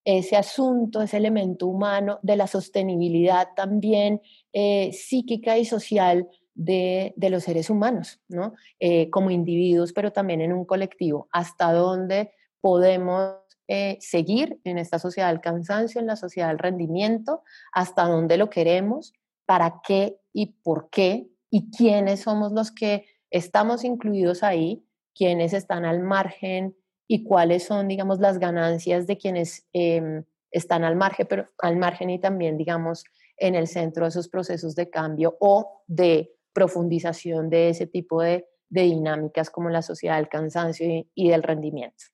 ese 0.04 0.36
asunto, 0.36 1.00
ese 1.00 1.18
elemento 1.18 1.68
humano 1.68 2.18
de 2.22 2.34
la 2.34 2.48
sostenibilidad 2.48 3.50
también 3.54 4.20
eh, 4.52 4.90
psíquica 4.92 5.58
y 5.58 5.64
social 5.64 6.26
de, 6.56 7.14
los 7.16 7.44
seres 7.44 7.70
humanos, 7.70 8.20
¿no? 8.26 8.54
Eh, 8.80 9.10
como 9.10 9.30
individuos, 9.30 9.92
pero 9.92 10.10
también 10.10 10.40
en 10.40 10.52
un 10.52 10.64
colectivo, 10.64 11.28
hasta 11.30 11.72
dónde 11.72 12.32
podemos 12.60 13.36
eh, 13.68 13.98
seguir 14.00 14.60
en 14.64 14.78
esta 14.78 14.98
sociedad 14.98 15.28
del 15.28 15.40
cansancio, 15.40 16.00
en 16.00 16.06
la 16.06 16.16
sociedad 16.16 16.48
del 16.48 16.58
rendimiento, 16.58 17.42
hasta 17.72 18.04
dónde 18.04 18.36
lo 18.36 18.50
queremos, 18.50 19.12
para 19.46 19.80
qué 19.86 20.18
y 20.32 20.54
por 20.62 20.90
qué, 20.90 21.28
y 21.50 21.70
quiénes 21.70 22.20
somos 22.20 22.52
los 22.52 22.70
que 22.70 23.06
estamos 23.30 23.84
incluidos 23.84 24.42
ahí, 24.42 24.84
quiénes 25.14 25.52
están 25.52 25.84
al 25.84 26.00
margen 26.00 26.76
y 27.06 27.24
cuáles 27.24 27.64
son, 27.64 27.88
digamos, 27.88 28.20
las 28.20 28.38
ganancias 28.38 29.06
de 29.06 29.16
quienes 29.16 29.66
em, 29.72 30.24
están 30.50 30.84
al 30.84 30.96
margen, 30.96 31.26
pero 31.28 31.46
al 31.58 31.76
margen 31.76 32.10
y 32.10 32.18
también, 32.18 32.56
digamos, 32.56 33.04
en 33.36 33.54
el 33.54 33.66
centro 33.66 34.04
de 34.04 34.10
esos 34.10 34.28
procesos 34.28 34.74
de 34.74 34.90
cambio 34.90 35.36
o 35.40 35.82
de 35.86 36.34
profundización 36.52 37.50
de 37.50 37.70
ese 37.70 37.86
tipo 37.86 38.22
de, 38.22 38.46
dinámicas 38.70 39.48
como 39.48 39.70
la 39.70 39.80
sociedad 39.80 40.16
del 40.16 40.28
cansancio 40.28 41.06
y, 41.14 41.30
del 41.30 41.42
rendimiento. 41.42 42.04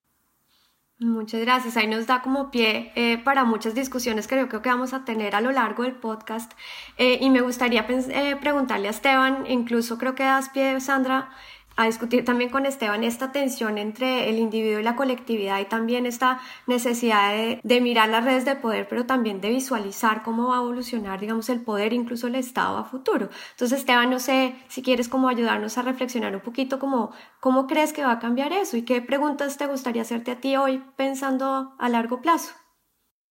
Muchas 1.00 1.40
gracias. 1.40 1.76
Ahí 1.76 1.88
nos 1.88 2.06
da 2.06 2.22
como 2.22 2.50
pie 2.52 2.92
eh, 2.94 3.18
para 3.18 3.44
muchas 3.44 3.74
discusiones 3.74 4.28
que 4.28 4.36
creo 4.46 4.62
que 4.62 4.68
vamos 4.68 4.92
a 4.94 5.04
tener 5.04 5.34
a 5.34 5.40
lo 5.40 5.50
largo 5.50 5.82
del 5.82 5.96
podcast. 5.96 6.52
Eh, 6.98 7.18
y 7.20 7.30
me 7.30 7.40
gustaría 7.40 7.84
eh, 7.88 8.36
preguntarle 8.40 8.86
a 8.88 8.90
Esteban, 8.92 9.44
incluso 9.48 9.98
creo 9.98 10.14
que 10.14 10.22
das 10.22 10.50
pie, 10.50 10.80
Sandra, 10.80 11.30
a 11.76 11.86
discutir 11.86 12.24
también 12.24 12.50
con 12.50 12.66
Esteban 12.66 13.02
esta 13.04 13.32
tensión 13.32 13.78
entre 13.78 14.28
el 14.28 14.38
individuo 14.38 14.80
y 14.80 14.82
la 14.82 14.96
colectividad 14.96 15.60
y 15.60 15.64
también 15.64 16.06
esta 16.06 16.40
necesidad 16.66 17.32
de, 17.62 17.80
mirar 17.80 18.08
las 18.08 18.24
redes 18.24 18.44
de 18.44 18.56
poder, 18.56 18.86
pero 18.88 19.06
también 19.06 19.40
de 19.40 19.50
visualizar 19.50 20.22
cómo 20.22 20.48
va 20.48 20.58
a 20.58 20.60
evolucionar, 20.62 21.20
digamos, 21.20 21.48
el 21.48 21.60
poder, 21.60 21.92
incluso 21.92 22.28
el 22.28 22.36
Estado 22.36 22.78
a 22.78 22.84
futuro. 22.84 23.28
Entonces, 23.50 23.80
Esteban, 23.80 24.10
no 24.10 24.20
sé 24.20 24.54
si 24.68 24.82
quieres 24.82 25.08
como 25.08 25.28
ayudarnos 25.28 25.76
a 25.76 25.82
reflexionar 25.82 26.34
un 26.34 26.42
poquito 26.42 26.78
como 26.78 27.12
cómo 27.40 27.66
crees 27.66 27.92
que 27.92 28.04
va 28.04 28.12
a 28.12 28.18
cambiar 28.18 28.52
eso 28.52 28.76
y 28.76 28.82
qué 28.82 29.02
preguntas 29.02 29.58
te 29.58 29.66
gustaría 29.66 30.02
hacerte 30.02 30.30
a 30.30 30.40
ti 30.40 30.56
hoy 30.56 30.82
pensando 30.96 31.74
a 31.78 31.88
largo 31.88 32.22
plazo. 32.22 32.54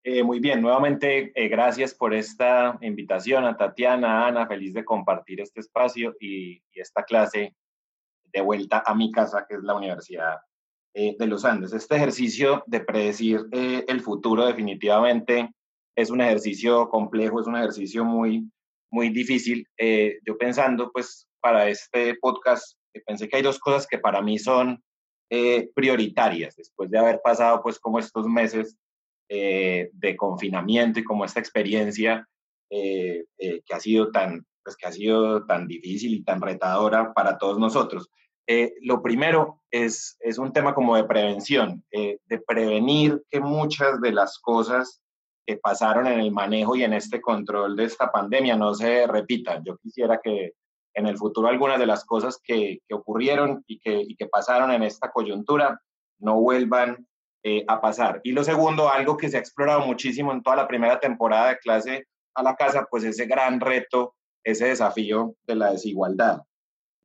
Eh, 0.06 0.22
muy 0.22 0.42
bien, 0.42 0.62
nuevamente 0.62 1.32
eh, 1.34 1.48
gracias 1.48 1.94
por 1.94 2.14
esta 2.14 2.78
invitación 2.82 3.46
a 3.46 3.56
Tatiana, 3.56 4.24
a 4.24 4.28
Ana, 4.28 4.48
feliz 4.48 4.74
de 4.74 4.84
compartir 4.84 5.40
este 5.40 5.62
espacio 5.62 6.14
y 6.20 6.62
esta 6.74 7.04
clase 7.04 7.56
de 8.34 8.42
vuelta 8.42 8.84
a 8.86 8.96
mi 8.96 9.12
casa, 9.12 9.46
que 9.48 9.56
es 9.56 9.64
la 9.64 9.76
Universidad 9.76 10.38
eh, 10.96 11.16
de 11.18 11.26
los 11.26 11.44
Andes. 11.44 11.74
Este 11.74 11.96
ejercicio 11.96 12.64
de 12.68 12.80
predecir 12.80 13.48
eh, 13.52 13.84
el 13.88 14.02
futuro 14.02 14.46
definitivamente 14.46 15.52
es 15.96 16.12
un 16.12 16.22
ejercicio 16.22 16.88
complejo, 16.90 17.40
es 17.40 17.48
un 17.48 17.56
ejercicio 17.56 18.04
muy, 18.04 18.48
muy 18.92 19.10
difícil. 19.10 19.68
Eh, 19.78 20.20
yo 20.24 20.38
pensando, 20.38 20.92
pues, 20.92 21.28
para 21.42 21.68
este 21.68 22.16
podcast, 22.22 22.78
pensé 23.08 23.28
que 23.28 23.38
hay 23.38 23.42
dos 23.42 23.58
cosas 23.58 23.88
que 23.88 23.98
para 23.98 24.22
mí 24.22 24.38
son 24.38 24.84
prioritarias, 25.74 26.56
después 26.56 26.92
de 26.92 27.00
haber 27.00 27.20
pasado, 27.24 27.64
pues, 27.64 27.80
como 27.80 27.98
estos 27.98 28.28
meses 28.28 28.78
de 29.28 30.16
confinamiento 30.16 31.00
y 31.00 31.04
como 31.04 31.26
esta 31.26 31.40
experiencia 31.40 32.28
que 32.70 33.26
ha 33.72 33.80
sido 33.80 34.12
tan, 34.12 34.46
pues, 34.64 34.78
que 34.78 34.86
ha 34.86 34.92
sido 34.92 35.44
tan 35.48 35.68
difícil 35.68 36.14
y 36.14 36.24
tan 36.24 36.40
retadora 36.40 37.14
para 37.14 37.40
todos 37.40 37.58
nosotros. 37.58 38.12
Eh, 38.48 38.74
lo 38.82 39.02
primero 39.02 39.62
es, 39.72 40.18
es 40.20 40.38
un 40.38 40.52
tema 40.52 40.74
como 40.74 40.96
de 40.96 41.06
prevención, 41.06 41.84
eh, 41.92 42.20
de 42.26 42.40
prevenir 42.40 43.24
que 43.30 43.40
muchas 43.40 44.02
de 44.02 44.12
las 44.12 44.40
cosas 44.40 45.02
que 45.46 45.58
pasaron 45.58 46.08
en 46.08 46.20
el 46.20 46.32
manejo 46.32 46.76
y 46.76 46.84
en 46.84 46.94
este 46.94 47.22
control 47.22 47.76
de 47.76 47.86
esta 47.86 48.12
pandemia 48.12 48.56
no 48.56 48.74
se 48.74 49.08
repitan. 49.08 49.64
Yo 49.64 49.78
quisiera 49.78 50.20
que 50.22 50.54
en 50.94 51.08
el 51.08 51.18
futuro 51.18 51.48
algunas 51.48 51.80
de 51.80 51.86
las 51.86 52.06
cosas 52.06 52.40
que, 52.44 52.80
que 52.88 52.94
ocurrieron 52.94 53.64
y 53.68 53.80
que, 53.80 54.02
y 54.02 54.16
que, 54.16 54.28
pasaron 54.28 54.72
en 54.72 54.84
esta 54.84 55.12
coyuntura 55.12 55.82
no 56.20 56.40
vuelvan 56.40 57.08
eh, 57.44 57.66
a 57.68 57.82
pasar. 57.82 58.22
Y 58.24 58.32
lo 58.32 58.44
segundo, 58.44 58.90
algo 58.90 59.18
que 59.18 59.30
se 59.30 59.38
ha 59.38 59.40
explorado 59.40 59.82
muchísimo 59.82 60.32
en 60.32 60.44
toda 60.44 60.56
la 60.56 60.68
primera 60.68 61.00
temporada 61.00 61.50
de 61.50 61.58
clase 61.58 62.08
a 62.36 62.44
la 62.44 62.56
casa, 62.56 62.88
pues 62.90 63.04
ese 63.04 63.26
gran 63.26 63.60
reto, 63.60 64.16
ese 64.44 64.68
desafío 64.68 65.36
de 65.46 65.56
la 65.56 65.72
desigualdad. 65.72 66.42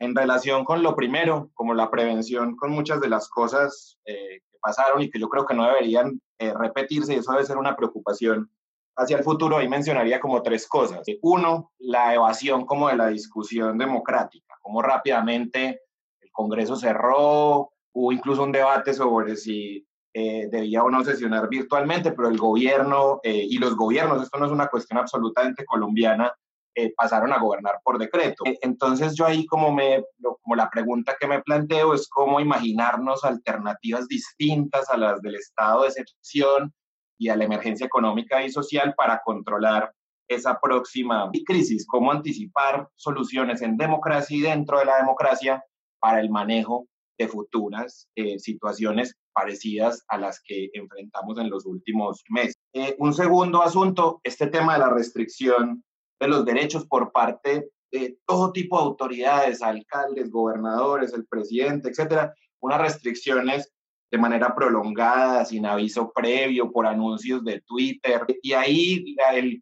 En 0.01 0.15
relación 0.15 0.65
con 0.65 0.83
lo 0.83 0.95
primero, 0.95 1.51
como 1.55 1.75
la 1.75 1.91
prevención 1.91 2.57
con 2.57 2.71
muchas 2.71 3.01
de 3.01 3.09
las 3.09 3.29
cosas 3.29 3.99
eh, 4.05 4.41
que 4.51 4.59
pasaron 4.61 5.03
y 5.03 5.11
que 5.11 5.19
yo 5.19 5.29
creo 5.29 5.45
que 5.45 5.55
no 5.55 5.67
deberían 5.67 6.21
eh, 6.39 6.55
repetirse, 6.55 7.15
y 7.15 7.17
eso 7.17 7.33
debe 7.33 7.45
ser 7.45 7.57
una 7.57 7.75
preocupación 7.75 8.51
hacia 8.97 9.17
el 9.17 9.25
futuro, 9.25 9.57
ahí 9.57 9.69
mencionaría 9.69 10.21
como 10.21 10.43
tres 10.43 10.69
cosas. 10.69 11.03
Uno, 11.23 11.73
la 11.79 12.15
evasión 12.15 12.65
como 12.65 12.89
de 12.89 12.97
la 12.97 13.09
discusión 13.09 13.77
democrática, 13.77 14.55
como 14.63 14.83
rápidamente 14.83 15.83
el 16.21 16.31
Congreso 16.31 16.77
cerró, 16.77 17.73
hubo 17.93 18.13
incluso 18.13 18.45
un 18.45 18.53
debate 18.53 18.95
sobre 18.95 19.37
si 19.37 19.85
eh, 20.15 20.49
debía 20.51 20.83
o 20.83 20.91
no 20.91 21.05
sesionar 21.05 21.49
virtualmente, 21.49 22.13
pero 22.13 22.29
el 22.29 22.39
gobierno 22.39 23.21
y 23.23 23.59
los 23.59 23.77
gobiernos, 23.77 24.23
esto 24.23 24.39
no 24.39 24.47
es 24.47 24.53
una 24.53 24.69
cuestión 24.69 24.99
absolutamente 24.99 25.65
colombiana, 25.65 26.33
eh, 26.81 26.95
pasaron 26.97 27.33
a 27.33 27.41
gobernar 27.41 27.81
por 27.83 27.99
decreto. 27.99 28.45
Eh, 28.47 28.57
entonces 28.63 29.17
yo 29.17 29.27
ahí 29.27 29.45
como, 29.47 29.73
me, 29.73 30.05
como 30.23 30.55
la 30.55 30.71
pregunta 30.71 31.17
que 31.19 31.27
me 31.27 31.43
planteo 31.43 31.93
es 31.93 32.09
cómo 32.09 32.39
imaginarnos 32.39 33.25
alternativas 33.25 34.07
distintas 34.07 34.89
a 34.89 34.97
las 34.97 35.21
del 35.21 35.35
estado 35.35 35.83
de 35.83 35.89
excepción 35.89 36.73
y 37.19 37.31
a 37.31 37.37
la 37.37 37.47
emergencia 37.47 37.85
económica 37.85 38.45
y 38.45 38.51
social 38.51 38.95
para 38.97 39.21
controlar 39.25 39.93
esa 40.29 40.61
próxima 40.61 41.29
crisis, 41.45 41.85
cómo 41.85 42.13
anticipar 42.13 42.89
soluciones 42.95 43.61
en 43.63 43.77
democracia 43.77 44.37
y 44.37 44.43
dentro 44.43 44.79
de 44.79 44.85
la 44.85 44.99
democracia 44.99 45.65
para 45.99 46.21
el 46.21 46.31
manejo 46.31 46.87
de 47.19 47.27
futuras 47.27 48.09
eh, 48.15 48.39
situaciones 48.39 49.17
parecidas 49.33 50.05
a 50.07 50.17
las 50.17 50.41
que 50.45 50.71
enfrentamos 50.75 51.39
en 51.39 51.51
los 51.51 51.67
últimos 51.67 52.23
meses. 52.29 52.55
un 52.99 53.13
segundo 53.13 53.63
asunto, 53.63 54.21
este 54.23 54.47
tema 54.47 54.75
de 54.75 54.79
la 54.79 54.91
restricción 54.91 55.83
de 56.21 56.29
los 56.29 56.45
derechos 56.45 56.87
por 56.87 57.13
parte 57.13 57.71
de 57.91 58.19
todo 58.27 58.53
tipo 58.53 58.77
de 58.77 58.85
autoridades, 58.85 59.63
alcaldes, 59.63 60.31
gobernadores, 60.31 61.13
el 61.15 61.27
presidente, 61.27 61.89
etcétera, 61.89 62.35
unas 62.61 62.81
restricciones 62.81 63.73
de 64.11 64.19
manera 64.19 64.55
prolongada, 64.55 65.45
sin 65.45 65.67
aviso 65.67 66.13
previo, 66.13 66.73
por 66.73 66.87
anuncios 66.87 67.45
de 67.45 67.61
Twitter. 67.61 68.25
Y 68.43 68.53
ahí 68.53 69.17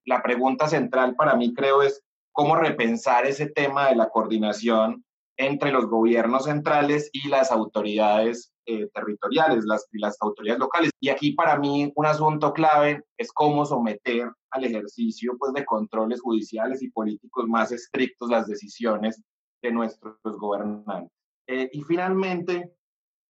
la, 0.04 0.22
pregunta 0.22 0.68
central 0.68 1.14
para 1.16 1.34
mí 1.34 1.52
creo 1.54 1.82
es 1.82 2.02
cómo 2.32 2.56
repensar 2.56 3.26
ese 3.26 3.46
tema 3.46 3.88
de 3.88 3.96
la 3.96 4.08
coordinación 4.08 5.04
entre 5.36 5.72
los 5.72 5.86
gobiernos 5.86 6.44
centrales 6.44 7.10
y 7.12 7.28
las 7.28 7.50
autoridades 7.50 8.52
eh, 8.66 8.88
territoriales, 8.92 9.64
las, 9.64 9.86
las 9.92 10.16
autoridades 10.20 10.60
locales. 10.60 10.90
Y 11.00 11.08
aquí 11.08 11.32
para 11.32 11.58
mí 11.58 11.92
un 11.94 12.06
asunto 12.06 12.52
clave 12.52 13.04
es 13.16 13.32
cómo 13.32 13.64
someter 13.64 14.30
al 14.50 14.64
ejercicio 14.64 15.36
pues, 15.38 15.52
de 15.52 15.64
controles 15.64 16.20
judiciales 16.20 16.82
y 16.82 16.90
políticos 16.90 17.46
más 17.46 17.72
estrictos 17.72 18.28
las 18.30 18.46
decisiones 18.46 19.22
de 19.62 19.70
nuestros 19.72 20.16
gobernantes. 20.22 21.10
Eh, 21.46 21.70
y 21.72 21.82
finalmente, 21.82 22.72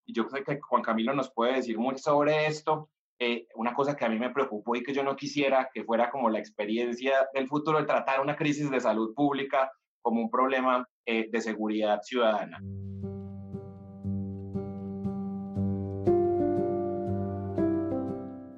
yo 0.06 0.28
sé 0.28 0.42
que 0.42 0.60
Juan 0.60 0.82
Camilo 0.82 1.12
nos 1.14 1.30
puede 1.32 1.56
decir 1.56 1.78
mucho 1.78 1.98
sobre 1.98 2.46
esto, 2.46 2.88
eh, 3.18 3.46
una 3.54 3.74
cosa 3.74 3.96
que 3.96 4.04
a 4.04 4.08
mí 4.08 4.18
me 4.18 4.30
preocupó 4.30 4.76
y 4.76 4.82
que 4.82 4.92
yo 4.92 5.02
no 5.02 5.16
quisiera 5.16 5.70
que 5.72 5.84
fuera 5.84 6.10
como 6.10 6.28
la 6.28 6.38
experiencia 6.38 7.28
del 7.32 7.48
futuro 7.48 7.78
de 7.78 7.86
tratar 7.86 8.20
una 8.20 8.36
crisis 8.36 8.70
de 8.70 8.80
salud 8.80 9.14
pública 9.14 9.70
como 10.02 10.20
un 10.20 10.30
problema 10.30 10.86
eh, 11.06 11.28
de 11.30 11.40
seguridad 11.40 12.00
ciudadana. 12.02 12.60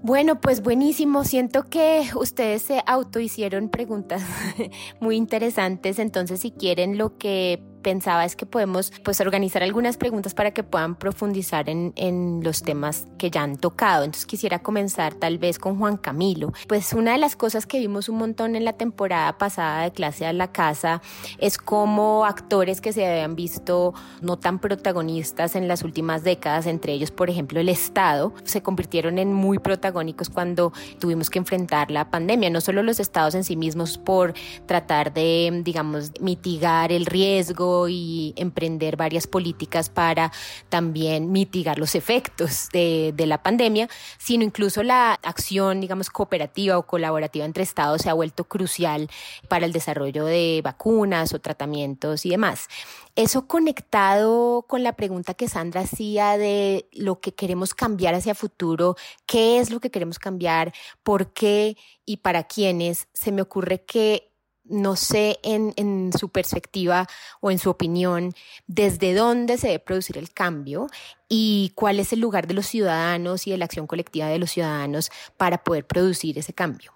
Bueno, 0.09 0.41
pues 0.41 0.62
buenísimo. 0.62 1.23
Siento 1.25 1.65
que 1.65 2.09
ustedes 2.15 2.62
se 2.62 2.83
auto 2.87 3.21
hicieron 3.21 3.69
preguntas 3.69 4.23
muy 5.00 5.17
interesantes. 5.17 5.99
Entonces, 5.99 6.41
si 6.41 6.50
quieren, 6.50 6.97
lo 6.97 7.19
que 7.19 7.62
pensaba 7.83 8.25
es 8.25 8.37
que 8.37 8.47
podemos 8.47 8.93
pues 9.05 9.21
organizar 9.21 9.63
algunas 9.63 9.97
preguntas 9.97 10.35
para 10.35 10.53
que 10.53 10.63
puedan 10.63 10.95
profundizar 10.95 11.69
en, 11.69 11.93
en, 11.97 12.41
los 12.43 12.63
temas 12.63 13.07
que 13.19 13.31
ya 13.31 13.43
han 13.43 13.57
tocado. 13.57 14.05
Entonces 14.05 14.27
quisiera 14.27 14.61
comenzar 14.61 15.15
tal 15.15 15.39
vez 15.39 15.59
con 15.59 15.79
Juan 15.79 15.97
Camilo. 15.97 16.53
Pues 16.67 16.93
una 16.93 17.13
de 17.13 17.19
las 17.19 17.37
cosas 17.37 17.67
que 17.67 17.79
vimos 17.79 18.09
un 18.09 18.19
montón 18.19 18.57
en 18.57 18.65
la 18.65 18.75
temporada 18.75 19.39
pasada 19.39 19.83
de 19.83 19.93
clase 19.93 20.27
a 20.27 20.33
la 20.33 20.53
casa 20.53 21.03
es 21.39 21.59
cómo 21.59 22.25
actores 22.25 22.81
que 22.81 22.93
se 22.93 23.07
habían 23.07 23.37
visto 23.37 23.95
no 24.21 24.39
tan 24.39 24.59
protagonistas 24.59 25.57
en 25.57 25.69
las 25.69 25.83
últimas 25.83 26.25
décadas, 26.25 26.67
entre 26.67 26.93
ellos 26.93 27.11
por 27.11 27.31
ejemplo 27.31 27.61
el 27.61 27.69
Estado, 27.69 28.33
se 28.45 28.63
convirtieron 28.63 29.19
en 29.19 29.33
muy 29.33 29.59
protagónicos 29.59 30.31
cuando 30.31 30.73
tuvimos 30.99 31.31
que 31.31 31.39
enfrentar 31.39 31.91
la 31.91 32.11
pandemia. 32.11 32.51
No 32.51 32.61
solo 32.61 32.83
los 32.83 33.01
estados 33.01 33.35
en 33.35 33.45
sí 33.45 33.57
mismos 33.57 33.99
por 33.99 34.35
tratar 34.67 35.13
de, 35.13 35.63
digamos, 35.65 36.13
mitigar 36.21 36.93
el 36.93 37.07
riesgo, 37.07 37.68
y 37.89 38.35
emprender 38.37 38.97
varias 38.97 39.27
políticas 39.27 39.91
para 39.91 40.33
también 40.69 41.33
mitigar 41.33 41.79
los 41.79 41.95
efectos 41.95 42.69
de, 42.73 43.15
la 43.19 43.43
pandemia, 43.43 43.89
sino 44.19 44.45
incluso 44.45 44.83
la 44.83 45.13
acción, 45.23 45.81
digamos, 45.81 46.09
cooperativa 46.09 46.79
o 46.79 46.87
colaborativa 46.87 47.45
entre 47.45 47.63
estados 47.63 48.03
se 48.03 48.11
ha 48.11 48.15
vuelto 48.15 48.45
crucial 48.45 49.11
para 49.49 49.67
el 49.67 49.73
desarrollo 49.73 50.25
de 50.25 50.61
vacunas 50.65 51.35
o 51.35 51.41
tratamientos 51.41 52.25
y 52.25 52.31
demás. 52.31 52.69
Eso 53.17 53.47
conectado 53.47 54.63
con 54.69 54.83
la 54.83 54.93
pregunta 54.93 55.35
que 55.35 55.49
Sandra 55.49 55.81
hacía 55.83 56.39
de 56.39 56.89
lo 56.93 57.21
que 57.21 57.35
queremos 57.35 57.75
cambiar 57.75 58.15
hacia 58.15 58.35
futuro, 58.35 58.97
qué 59.27 59.59
es 59.59 59.71
lo 59.71 59.81
que 59.81 59.91
queremos 59.91 60.19
cambiar, 60.19 60.73
por 61.03 61.33
qué 61.33 61.77
y 62.05 62.19
para 62.19 62.45
quiénes, 62.45 63.09
se 63.13 63.33
me 63.33 63.43
ocurre 63.43 63.85
que 63.85 64.28
no 64.69 64.97
sé 64.97 65.39
en, 65.43 66.13
su 66.19 66.29
perspectiva 66.29 67.07
o 67.41 67.51
en 67.51 67.59
su 67.59 67.71
opinión 67.71 68.33
desde 68.67 69.15
dónde 69.15 69.59
se 69.59 69.69
debe 69.69 69.79
producir 69.81 70.19
el 70.19 70.31
cambio 70.31 70.89
y 71.29 71.73
cuál 71.75 72.01
es 72.01 72.13
el 72.13 72.21
lugar 72.21 72.47
de 72.47 72.55
los 72.55 72.67
ciudadanos 72.67 73.47
y 73.47 73.51
de 73.51 73.59
la 73.59 73.67
acción 73.67 73.87
colectiva 73.87 74.27
de 74.29 74.39
los 74.39 74.51
ciudadanos 74.51 75.11
para 75.37 75.63
poder 75.65 75.87
producir 75.87 76.39
ese 76.39 76.53
cambio. 76.53 76.93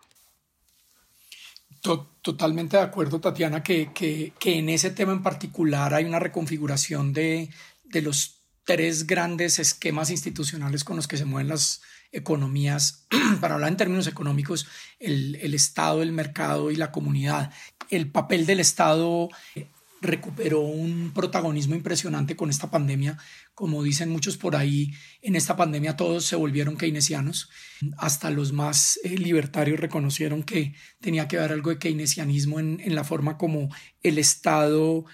Totalmente 2.23 2.76
de 2.76 2.83
acuerdo, 2.85 3.21
Tatiana, 3.21 3.64
que, 3.64 3.91
que, 3.93 4.33
en 4.45 4.69
ese 4.69 4.91
tema 4.91 5.12
en 5.12 5.23
particular 5.23 5.93
hay 5.93 6.05
una 6.05 6.21
reconfiguración 6.21 7.12
de, 7.12 7.50
de 7.83 8.02
los 8.02 8.43
tres 8.64 9.09
grandes 9.09 9.59
esquemas 9.59 10.11
institucionales 10.11 10.85
con 10.85 10.95
los 10.95 11.09
que 11.09 11.17
se 11.17 11.25
mueven 11.25 11.49
las 11.49 11.83
economías, 12.12 13.07
para 13.40 13.54
hablar 13.54 13.71
en 13.71 13.76
términos 13.76 14.07
económicos, 14.07 14.66
el, 14.99 15.37
el, 15.37 15.54
Estado, 15.54 16.02
el 16.02 16.12
mercado 16.12 16.71
y 16.71 16.76
la 16.76 16.92
comunidad. 16.92 17.52
El 17.90 18.11
papel 18.11 18.47
del 18.47 18.61
Estado 18.61 19.28
recuperó 20.02 20.61
un 20.61 21.12
protagonismo 21.14 21.76
impresionante 21.76 22.35
con 22.37 22.51
esta 22.51 22.70
pandemia. 22.70 23.16
Como 23.55 23.83
dicen 23.85 24.11
muchos 24.11 24.37
por 24.37 24.57
ahí, 24.57 24.92
en 25.22 25.37
esta 25.37 25.57
pandemia 25.57 25.96
todos 25.96 26.25
se 26.25 26.37
volvieron 26.37 26.77
keynesianos. 26.77 27.48
Hasta 27.96 28.31
los 28.31 28.53
más 28.53 28.98
eh, 29.05 29.11
libertarios 29.16 29.79
reconocieron 29.79 30.42
que 30.42 30.75
tenía 31.01 31.29
que 31.29 31.38
haber 31.38 31.53
algo 31.53 31.70
de 31.70 31.79
keynesianismo 31.79 32.59
en, 32.59 32.81
en 32.81 32.96
la 32.96 33.05
forma 33.05 33.38
como 33.38 33.68
el 34.03 34.18
Estado 34.18 35.05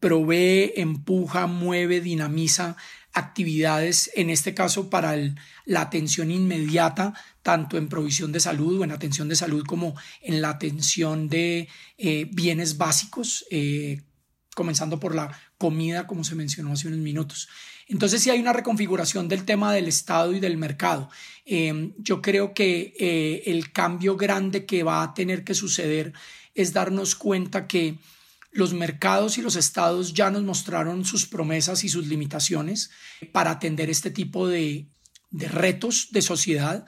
provee, 0.00 0.72
empuja, 0.76 1.46
mueve, 1.46 2.00
dinamiza 2.00 2.76
actividades, 3.12 4.10
en 4.14 4.30
este 4.30 4.54
caso 4.54 4.90
para 4.90 5.16
la 5.64 5.80
atención 5.80 6.30
inmediata, 6.30 7.14
tanto 7.42 7.76
en 7.76 7.88
provisión 7.88 8.32
de 8.32 8.40
salud 8.40 8.80
o 8.80 8.84
en 8.84 8.92
atención 8.92 9.28
de 9.28 9.36
salud 9.36 9.64
como 9.66 9.94
en 10.20 10.40
la 10.42 10.50
atención 10.50 11.28
de 11.28 11.68
eh, 11.96 12.28
bienes 12.32 12.76
básicos, 12.76 13.44
eh, 13.50 14.02
comenzando 14.54 15.00
por 15.00 15.14
la 15.14 15.36
comida, 15.56 16.06
como 16.06 16.24
se 16.24 16.34
mencionó 16.34 16.72
hace 16.72 16.88
unos 16.88 17.00
minutos. 17.00 17.48
Entonces 17.88 18.22
sí 18.22 18.30
hay 18.30 18.40
una 18.40 18.52
reconfiguración 18.52 19.28
del 19.28 19.44
tema 19.44 19.72
del 19.72 19.88
Estado 19.88 20.32
y 20.34 20.40
del 20.40 20.58
mercado. 20.58 21.10
Eh, 21.46 21.92
yo 21.96 22.20
creo 22.20 22.52
que 22.52 23.42
el 23.46 23.72
cambio 23.72 24.16
grande 24.16 24.66
que 24.66 24.82
va 24.82 25.02
a 25.02 25.14
tener 25.14 25.42
que 25.42 25.54
suceder 25.54 26.12
es 26.54 26.72
darnos 26.72 27.14
cuenta 27.14 27.66
que 27.66 27.98
los 28.58 28.74
mercados 28.74 29.38
y 29.38 29.42
los 29.42 29.54
estados 29.54 30.12
ya 30.12 30.30
nos 30.30 30.42
mostraron 30.42 31.04
sus 31.04 31.26
promesas 31.26 31.84
y 31.84 31.88
sus 31.88 32.08
limitaciones 32.08 32.90
para 33.32 33.52
atender 33.52 33.88
este 33.88 34.10
tipo 34.10 34.48
de, 34.48 34.88
retos 35.30 36.08
de 36.10 36.22
sociedad. 36.22 36.84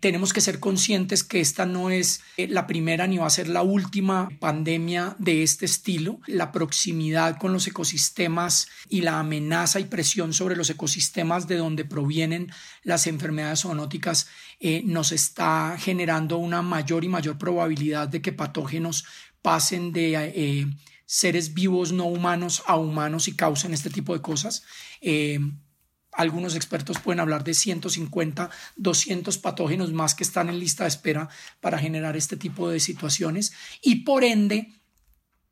Tenemos 0.00 0.32
que 0.32 0.40
ser 0.40 0.58
conscientes 0.58 1.22
que 1.22 1.40
esta 1.40 1.66
no 1.66 1.90
es 1.90 2.22
eh, 2.36 2.48
la 2.48 2.66
primera 2.66 3.06
ni 3.06 3.18
va 3.18 3.26
a 3.26 3.30
ser 3.30 3.48
la 3.48 3.62
última 3.62 4.28
pandemia 4.40 5.14
de 5.18 5.42
este 5.42 5.66
estilo. 5.66 6.20
La 6.26 6.50
proximidad 6.50 7.38
con 7.38 7.52
los 7.52 7.66
ecosistemas 7.68 8.66
y 8.88 9.02
la 9.02 9.20
amenaza 9.20 9.78
y 9.78 9.84
presión 9.84 10.32
sobre 10.32 10.56
los 10.56 10.70
ecosistemas 10.70 11.46
de 11.46 11.58
donde 11.58 11.84
provienen 11.84 12.50
las 12.82 13.06
enfermedades 13.06 13.60
zoonóticas 13.60 14.26
eh, 14.58 14.82
nos 14.84 15.12
está 15.12 15.76
generando 15.78 16.38
una 16.38 16.62
mayor 16.62 17.04
y 17.04 17.08
mayor 17.08 17.38
probabilidad 17.38 18.08
de 18.08 18.22
que 18.22 18.32
patógenos 18.32 19.04
pasen 19.42 19.92
de 19.92 20.14
eh, 20.14 20.66
seres 21.06 21.54
vivos 21.54 21.92
no 21.92 22.06
humanos 22.06 22.62
a 22.66 22.76
humanos 22.76 23.28
y 23.28 23.36
causen 23.36 23.74
este 23.74 23.90
tipo 23.90 24.14
de 24.14 24.22
cosas. 24.22 24.64
Eh, 25.00 25.38
algunos 26.12 26.54
expertos 26.54 26.98
pueden 26.98 27.20
hablar 27.20 27.44
de 27.44 27.54
150, 27.54 28.50
200 28.76 29.38
patógenos 29.38 29.92
más 29.92 30.14
que 30.14 30.24
están 30.24 30.48
en 30.48 30.58
lista 30.58 30.84
de 30.84 30.88
espera 30.88 31.28
para 31.60 31.78
generar 31.78 32.16
este 32.16 32.36
tipo 32.36 32.68
de 32.68 32.80
situaciones 32.80 33.52
y 33.82 34.04
por 34.04 34.24
ende 34.24 34.72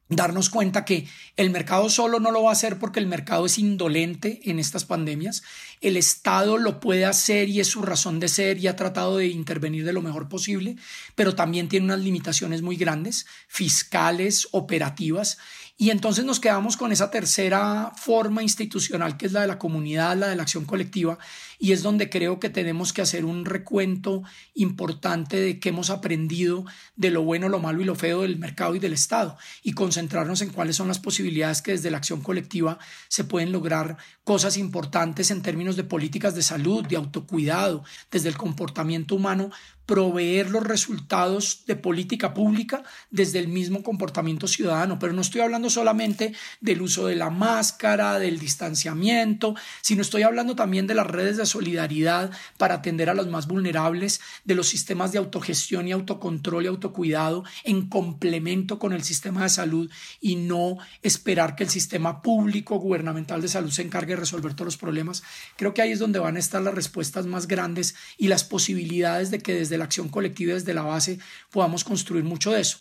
darnos 0.08 0.50
cuenta 0.50 0.84
que 0.84 1.08
el 1.36 1.50
mercado 1.50 1.88
solo 1.88 2.20
no 2.20 2.30
lo 2.30 2.42
va 2.42 2.50
a 2.50 2.52
hacer 2.52 2.78
porque 2.78 3.00
el 3.00 3.06
mercado 3.06 3.46
es 3.46 3.58
indolente 3.58 4.40
en 4.44 4.58
estas 4.58 4.84
pandemias. 4.84 5.42
El 5.82 5.96
Estado 5.96 6.58
lo 6.58 6.78
puede 6.78 7.04
hacer 7.04 7.48
y 7.48 7.58
es 7.58 7.66
su 7.66 7.82
razón 7.82 8.20
de 8.20 8.28
ser 8.28 8.58
y 8.58 8.68
ha 8.68 8.76
tratado 8.76 9.16
de 9.16 9.26
intervenir 9.26 9.84
de 9.84 9.92
lo 9.92 10.00
mejor 10.00 10.28
posible, 10.28 10.76
pero 11.16 11.34
también 11.34 11.68
tiene 11.68 11.86
unas 11.86 12.00
limitaciones 12.00 12.62
muy 12.62 12.76
grandes, 12.76 13.26
fiscales, 13.48 14.48
operativas. 14.52 15.38
Y 15.76 15.90
entonces 15.90 16.24
nos 16.24 16.38
quedamos 16.38 16.76
con 16.76 16.92
esa 16.92 17.10
tercera 17.10 17.90
forma 17.96 18.44
institucional 18.44 19.16
que 19.16 19.26
es 19.26 19.32
la 19.32 19.40
de 19.40 19.48
la 19.48 19.58
comunidad, 19.58 20.16
la 20.16 20.28
de 20.28 20.36
la 20.36 20.42
acción 20.42 20.64
colectiva, 20.64 21.18
y 21.58 21.72
es 21.72 21.82
donde 21.82 22.08
creo 22.08 22.38
que 22.38 22.50
tenemos 22.50 22.92
que 22.92 23.02
hacer 23.02 23.24
un 23.24 23.44
recuento 23.44 24.22
importante 24.54 25.40
de 25.40 25.58
qué 25.58 25.70
hemos 25.70 25.90
aprendido 25.90 26.64
de 26.94 27.10
lo 27.10 27.22
bueno, 27.22 27.48
lo 27.48 27.58
malo 27.58 27.82
y 27.82 27.84
lo 27.84 27.96
feo 27.96 28.22
del 28.22 28.38
mercado 28.38 28.76
y 28.76 28.78
del 28.78 28.92
Estado 28.92 29.36
y 29.62 29.72
concentrarnos 29.72 30.42
en 30.42 30.50
cuáles 30.50 30.76
son 30.76 30.86
las 30.86 31.00
posibilidades 31.00 31.62
que 31.62 31.72
desde 31.72 31.90
la 31.90 31.96
acción 31.96 32.20
colectiva 32.20 32.78
se 33.08 33.24
pueden 33.24 33.50
lograr 33.50 33.96
cosas 34.24 34.56
importantes 34.56 35.30
en 35.30 35.42
términos 35.42 35.76
de 35.76 35.84
políticas 35.84 36.34
de 36.34 36.42
salud, 36.42 36.86
de 36.86 36.96
autocuidado, 36.96 37.84
desde 38.10 38.28
el 38.28 38.36
comportamiento 38.36 39.14
humano 39.14 39.50
proveer 39.86 40.50
los 40.50 40.62
resultados 40.62 41.64
de 41.66 41.76
política 41.76 42.34
pública 42.34 42.82
desde 43.10 43.38
el 43.38 43.48
mismo 43.48 43.82
comportamiento 43.82 44.46
ciudadano. 44.46 44.98
Pero 44.98 45.12
no 45.12 45.20
estoy 45.20 45.40
hablando 45.40 45.70
solamente 45.70 46.34
del 46.60 46.82
uso 46.82 47.06
de 47.06 47.16
la 47.16 47.30
máscara, 47.30 48.18
del 48.18 48.38
distanciamiento, 48.38 49.54
sino 49.80 50.02
estoy 50.02 50.22
hablando 50.22 50.54
también 50.54 50.86
de 50.86 50.94
las 50.94 51.06
redes 51.06 51.36
de 51.36 51.46
solidaridad 51.46 52.30
para 52.58 52.76
atender 52.76 53.10
a 53.10 53.14
los 53.14 53.26
más 53.26 53.46
vulnerables, 53.46 54.20
de 54.44 54.54
los 54.54 54.68
sistemas 54.68 55.12
de 55.12 55.18
autogestión 55.18 55.88
y 55.88 55.92
autocontrol 55.92 56.64
y 56.64 56.68
autocuidado 56.68 57.44
en 57.64 57.88
complemento 57.88 58.78
con 58.78 58.92
el 58.92 59.02
sistema 59.02 59.42
de 59.42 59.48
salud 59.48 59.90
y 60.20 60.36
no 60.36 60.78
esperar 61.02 61.56
que 61.56 61.64
el 61.64 61.70
sistema 61.70 62.22
público 62.22 62.76
gubernamental 62.76 63.42
de 63.42 63.48
salud 63.48 63.70
se 63.70 63.82
encargue 63.82 64.14
de 64.14 64.20
resolver 64.20 64.54
todos 64.54 64.66
los 64.66 64.76
problemas. 64.76 65.22
Creo 65.56 65.74
que 65.74 65.82
ahí 65.82 65.92
es 65.92 65.98
donde 65.98 66.18
van 66.18 66.36
a 66.36 66.40
estar 66.40 66.62
las 66.62 66.74
respuestas 66.74 67.26
más 67.26 67.46
grandes 67.46 67.94
y 68.16 68.28
las 68.28 68.44
posibilidades 68.44 69.30
de 69.30 69.40
que 69.40 69.54
desde 69.54 69.71
la 69.78 69.84
acción 69.84 70.08
colectiva, 70.08 70.54
desde 70.54 70.74
la 70.74 70.82
base, 70.82 71.18
podamos 71.50 71.84
construir 71.84 72.24
mucho 72.24 72.52
de 72.52 72.60
eso. 72.60 72.78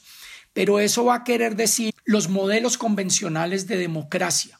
Pero 0.53 0.79
eso 0.79 1.05
va 1.05 1.15
a 1.15 1.23
querer 1.23 1.55
decir 1.55 1.93
los 2.03 2.29
modelos 2.29 2.77
convencionales 2.77 3.67
de 3.67 3.77
democracia 3.77 4.57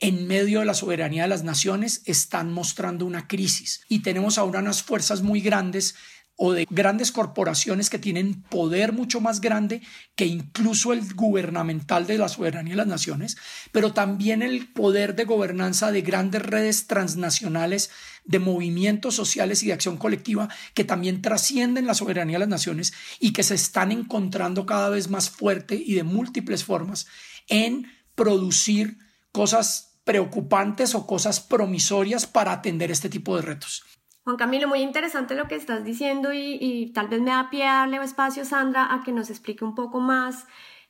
en 0.00 0.26
medio 0.26 0.60
de 0.60 0.66
la 0.66 0.74
soberanía 0.74 1.22
de 1.22 1.28
las 1.28 1.44
naciones 1.44 2.02
están 2.04 2.52
mostrando 2.52 3.06
una 3.06 3.26
crisis 3.26 3.82
y 3.88 4.00
tenemos 4.00 4.38
ahora 4.38 4.58
unas 4.58 4.82
fuerzas 4.82 5.22
muy 5.22 5.40
grandes 5.40 5.94
o 6.36 6.52
de 6.52 6.66
grandes 6.68 7.12
corporaciones 7.12 7.90
que 7.90 7.98
tienen 7.98 8.42
poder 8.42 8.92
mucho 8.92 9.20
más 9.20 9.40
grande 9.40 9.82
que 10.16 10.26
incluso 10.26 10.92
el 10.92 11.14
gubernamental 11.14 12.06
de 12.06 12.18
la 12.18 12.28
soberanía 12.28 12.72
de 12.72 12.78
las 12.78 12.86
naciones, 12.86 13.36
pero 13.70 13.92
también 13.92 14.42
el 14.42 14.68
poder 14.72 15.14
de 15.14 15.24
gobernanza 15.24 15.92
de 15.92 16.02
grandes 16.02 16.42
redes 16.42 16.86
transnacionales 16.86 17.90
de 18.24 18.38
movimientos 18.38 19.14
sociales 19.14 19.62
y 19.62 19.66
de 19.66 19.74
acción 19.74 19.96
colectiva 19.96 20.48
que 20.74 20.84
también 20.84 21.22
trascienden 21.22 21.86
la 21.86 21.94
soberanía 21.94 22.36
de 22.36 22.40
las 22.40 22.48
naciones 22.48 22.92
y 23.20 23.32
que 23.32 23.42
se 23.42 23.54
están 23.54 23.92
encontrando 23.92 24.66
cada 24.66 24.88
vez 24.88 25.08
más 25.08 25.30
fuerte 25.30 25.76
y 25.76 25.94
de 25.94 26.02
múltiples 26.02 26.64
formas 26.64 27.06
en 27.48 27.86
producir 28.14 28.98
cosas 29.30 29.98
preocupantes 30.04 30.94
o 30.94 31.06
cosas 31.06 31.40
promisorias 31.40 32.26
para 32.26 32.52
atender 32.52 32.90
este 32.90 33.08
tipo 33.08 33.36
de 33.36 33.42
retos. 33.42 33.82
Juan 34.24 34.38
Camilo, 34.38 34.68
muy 34.68 34.80
interesante 34.80 35.34
lo 35.34 35.48
que 35.48 35.54
estás 35.54 35.84
diciendo 35.84 36.32
y, 36.32 36.90
tal 36.94 37.08
vez 37.08 37.20
me 37.20 37.30
da 37.30 37.50
pie 37.50 37.68
a 37.68 37.80
darle 37.80 38.02
espacio, 38.02 38.46
Sandra, 38.46 38.94
a 38.94 39.02
que 39.04 39.12
nos 39.12 39.28
explique 39.28 39.66
un 39.66 39.74
poco 39.74 40.00
más 40.00 40.46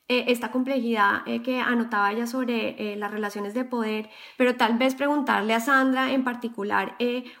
eh, 0.07 0.25
esta 0.27 0.51
complejidad 0.51 1.23
eh, 1.25 1.41
que 1.41 1.59
anotaba 1.59 2.11
ella 2.11 2.27
sobre 2.27 2.93
eh, 2.93 2.95
las 2.95 3.09
relaciones 3.09 3.55
de 3.55 3.65
poder, 3.65 4.07
pero 4.37 4.55
tal 4.55 4.77
vez 4.77 4.93
preguntarle 4.93 5.55
a 5.55 5.59
Sandra 5.59 6.11
en 6.11 6.23
particular, 6.23 6.95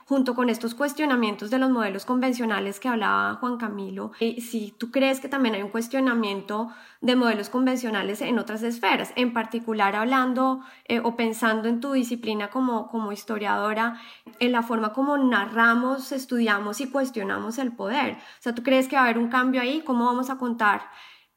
junto 0.05 0.33
con 0.33 0.49
estos 0.49 0.73
cuestionamientos 0.73 1.51
de 1.51 1.59
los 1.59 1.69
modelos 1.69 2.05
convencionales 2.05 2.79
que 2.79 2.87
hablaba 2.87 3.35
Juan 3.35 3.57
Camilo, 3.57 4.13
si 4.19 4.73
tú 4.79 4.89
crees 4.89 5.19
que 5.19 5.27
también 5.27 5.53
hay 5.53 5.61
un 5.61 5.69
cuestionamiento 5.69 6.69
de 7.01 7.15
modelos 7.15 7.49
convencionales 7.49 8.21
en 8.21 8.39
otras 8.39 8.63
esferas, 8.63 9.13
en 9.15 9.31
particular 9.31 9.95
hablando 9.95 10.61
o 11.03 11.15
pensando 11.15 11.67
en 11.67 11.79
tu 11.79 11.91
disciplina 11.91 12.49
como, 12.49 12.87
como 12.87 13.11
historiadora, 13.11 14.01
en 14.39 14.51
la 14.51 14.63
forma 14.63 14.91
como 14.91 15.17
narramos, 15.17 16.11
estudiamos 16.11 16.81
y 16.81 16.89
cuestionamos 16.89 17.59
el 17.59 17.73
poder. 17.73 18.13
O 18.13 18.41
sea, 18.41 18.55
¿tú 18.55 18.63
crees 18.63 18.87
que 18.87 18.95
va 18.95 19.03
a 19.03 19.05
haber 19.05 19.19
un 19.19 19.29
cambio 19.29 19.61
ahí? 19.61 19.83
¿Cómo 19.85 20.05
vamos 20.05 20.29
a 20.29 20.37
contar? 20.37 20.89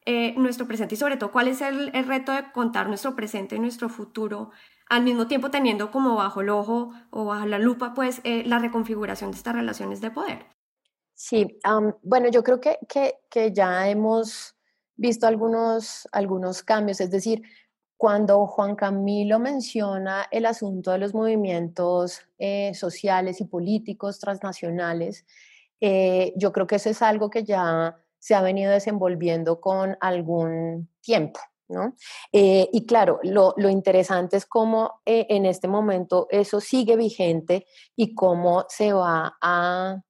Eh, 0.07 0.33
nuestro 0.39 0.67
presente 0.67 0.95
y 0.95 0.99
sobre 0.99 1.19
todo 1.19 1.31
cuál 1.33 1.49
es 1.49 1.61
el, 1.61 1.93
reto 2.07 2.33
de 2.33 2.51
contar 2.53 2.89
nuestro 2.89 3.15
presente 3.15 3.57
y 3.57 3.59
nuestro 3.59 3.91
futuro, 3.91 4.53
al 4.89 5.03
mismo 5.03 5.27
tiempo 5.27 5.51
teniendo 5.51 5.91
como 5.91 6.15
bajo 6.15 6.41
el 6.41 6.49
ojo 6.49 6.93
o 7.11 7.27
bajo 7.27 7.45
la 7.45 7.59
lupa 7.59 7.93
pues 7.93 8.23
eh, 8.25 8.43
la 8.47 8.59
reconfiguración 8.59 9.33
de 9.33 9.37
estas 9.37 9.55
relaciones 9.55 10.01
de 10.01 10.11
poder. 10.11 10.47
Sí, 11.13 11.59
bueno, 12.03 12.31
yo 12.31 12.43
creo 12.43 12.59
que, 12.61 12.79
que, 12.89 13.53
ya 13.53 13.89
hemos 13.89 14.57
visto 14.97 15.27
algunos, 15.27 16.09
algunos 16.13 16.63
cambios, 16.63 17.01
es 17.01 17.11
decir, 17.11 17.43
cuando 17.97 18.47
Juan 18.47 18.77
Camilo 18.77 19.39
menciona 19.39 20.27
el 20.31 20.47
asunto 20.47 20.93
de 20.93 20.99
los 20.99 21.13
movimientos 21.13 22.23
eh, 22.39 22.73
sociales 22.73 23.41
y 23.41 23.45
políticos 23.45 24.21
transnacionales, 24.21 25.27
yo 25.81 26.53
creo 26.53 26.67
que 26.67 26.77
eso 26.77 26.89
es 26.89 27.03
algo 27.03 27.29
que 27.31 27.45
ya 27.45 27.97
se 28.19 28.35
ha 28.35 28.43
venido 28.43 28.73
desenvolviendo 28.73 29.61
con 29.61 29.97
algún 30.01 30.89
tiempo. 31.01 31.41
¿no? 31.69 31.95
Eh, 32.33 32.69
y 32.73 32.87
claro, 32.87 33.21
lo, 33.23 33.55
interesante 33.69 34.37
es 34.37 34.47
cómo 34.47 35.01
eh, 35.05 35.27
en 35.29 35.47
este 35.47 35.69
momento 35.69 36.27
eso 36.31 36.61
sigue 36.61 36.97
vigente 36.97 37.67
y 37.95 38.15
cómo 38.15 38.65
se 38.69 38.93
va 38.93 39.37
a, 39.41 40.03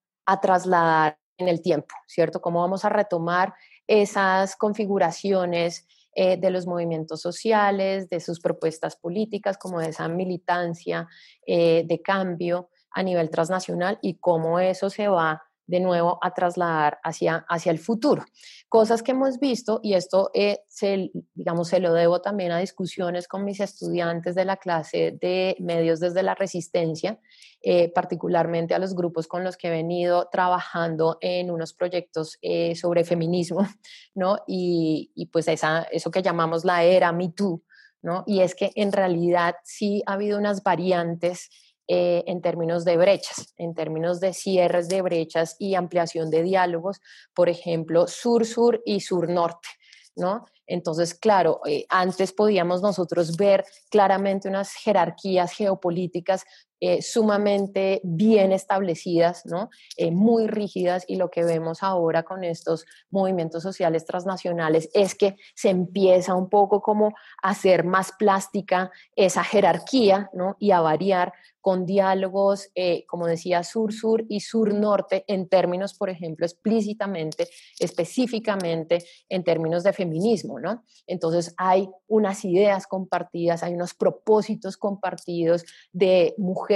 trasladar 0.43 1.19
en 1.39 1.49
el 1.49 1.63
tiempo, 1.63 1.95
¿cierto? 2.07 2.43
Cómo 2.43 2.61
vamos 2.61 2.85
a 2.85 2.91
retomar 2.91 3.55
esas 3.87 4.57
configuraciones 4.57 5.87
eh, 6.15 6.37
de 6.37 6.51
los 6.51 6.67
movimientos 6.67 7.23
sociales, 7.23 8.11
de 8.11 8.21
sus 8.21 8.39
propuestas 8.39 8.97
políticas, 8.97 9.57
como 9.57 9.81
de 9.81 9.89
esa 9.89 10.07
militancia 10.07 11.09
de 11.47 12.01
cambio 12.05 12.69
a 12.91 13.03
nivel 13.03 13.31
transnacional 13.31 13.99
y 14.03 14.19
cómo 14.19 14.61
eso 14.61 14.91
se 14.91 15.09
va 15.09 15.48
de 15.69 15.81
nuevo 15.81 16.19
a 16.23 16.33
trasladar 16.35 16.99
hacia, 17.05 17.45
hacia 17.49 17.71
el 17.71 17.79
futuro. 17.79 18.25
Cosas 18.69 19.03
que 19.03 19.13
hemos 19.13 19.39
visto, 19.39 19.81
y 19.83 19.95
esto 19.95 20.31
eh, 20.35 20.61
se, 20.67 21.11
digamos, 21.35 21.69
se 21.69 21.79
lo 21.79 21.93
debo 21.93 22.21
también 22.21 22.53
a 22.53 22.59
discusiones 22.59 23.29
con 23.29 23.45
mis 23.45 23.61
estudiantes 23.61 24.35
de 24.35 24.47
la 24.47 24.57
clase 24.57 25.17
de 25.21 25.57
medios 25.61 26.01
desde 26.01 26.23
la 26.23 26.35
resistencia, 26.35 27.21
eh, 27.61 27.93
particularmente 27.93 28.75
a 28.75 28.79
los 28.79 28.95
grupos 28.95 29.29
con 29.29 29.45
los 29.45 29.57
que 29.57 29.69
he 29.69 29.71
venido 29.71 30.29
trabajando 30.33 31.19
en 31.21 31.51
unos 31.51 31.75
proyectos 31.75 32.39
eh, 32.41 32.75
sobre 32.75 33.05
feminismo, 33.05 33.61
¿no? 34.15 34.39
Y, 34.47 35.13
y 35.15 35.27
pues 35.27 35.47
eso 35.49 36.11
que 36.11 36.23
llamamos 36.23 36.65
la 36.65 36.83
era 36.83 37.13
Me 37.13 37.29
Too, 37.29 37.63
¿no? 38.01 38.25
Y 38.27 38.41
es 38.41 38.55
que 38.55 38.71
en 38.75 38.91
realidad 38.91 39.57
sí 39.65 40.03
ha 40.07 40.15
habido 40.15 40.39
unas 40.39 40.63
variantes 40.63 41.51
eh, 41.89 42.23
en 42.27 42.43
términos 42.43 42.85
de 42.85 42.99
brechas, 42.99 43.55
en 43.57 43.75
términos 43.75 44.21
de 44.21 44.35
cierres 44.35 44.89
de 44.89 45.01
brechas 45.01 45.57
y 45.59 45.75
ampliación 45.75 46.29
de 46.31 46.43
diálogos, 46.43 47.01
por 47.35 47.49
ejemplo, 47.49 48.07
sur-sur 48.07 48.83
y 48.85 49.01
sur-norte, 49.01 49.69
¿no? 50.15 50.45
Entonces, 50.67 51.15
claro, 51.15 51.61
eh, 51.67 51.87
antes 51.89 52.33
podíamos 52.35 52.83
nosotros 52.83 53.39
ver 53.39 53.65
claramente 53.91 54.49
unas 54.49 54.75
jerarquías 54.75 55.53
geopolíticas 55.53 56.45
eh, 56.81 57.03
sumamente 57.03 58.01
bien 58.05 58.53
establecidas, 58.53 59.45
¿no? 59.47 59.71
muy 60.13 60.47
rígidas, 60.47 61.05
y 61.09 61.17
lo 61.17 61.31
que 61.31 61.45
vemos 61.45 61.83
ahora 61.83 62.23
con 62.23 62.45
estos 62.45 62.85
movimientos 63.11 63.63
sociales 63.63 64.05
transnacionales 64.05 64.89
es 64.95 65.15
que 65.15 65.37
se 65.55 65.71
empieza 65.71 66.35
un 66.35 66.49
poco 66.49 66.81
como 66.81 67.09
a 67.43 67.51
hacer 67.51 67.85
más 67.85 68.13
plástica 68.19 68.91
esa 69.17 69.45
jerarquía 69.45 70.31
¿no? 70.33 70.57
y 70.59 70.71
a 70.71 70.81
variar 70.81 71.33
con 71.61 71.85
diálogos, 71.85 72.71
eh, 72.75 73.05
como 73.07 73.27
decía, 73.27 73.63
sur-sur 73.63 74.25
y 74.29 74.41
sur-norte, 74.41 75.25
en 75.27 75.49
términos, 75.49 75.93
por 75.93 76.09
ejemplo, 76.09 76.47
explícitamente, 76.47 77.49
específicamente 77.79 79.05
en 79.29 79.45
términos 79.45 79.83
de 79.83 79.93
feminismo, 79.93 80.61
¿no? 80.61 80.85
Entonces 81.07 81.55
hay 81.59 81.91
unas 82.07 82.45
ideas 82.45 82.87
compartidas, 82.87 83.63
hay 83.63 83.75
unos 83.75 83.93
propósitos 83.93 84.77
compartidos 84.77 85.65
de 85.93 86.35
mujeres 86.39 86.68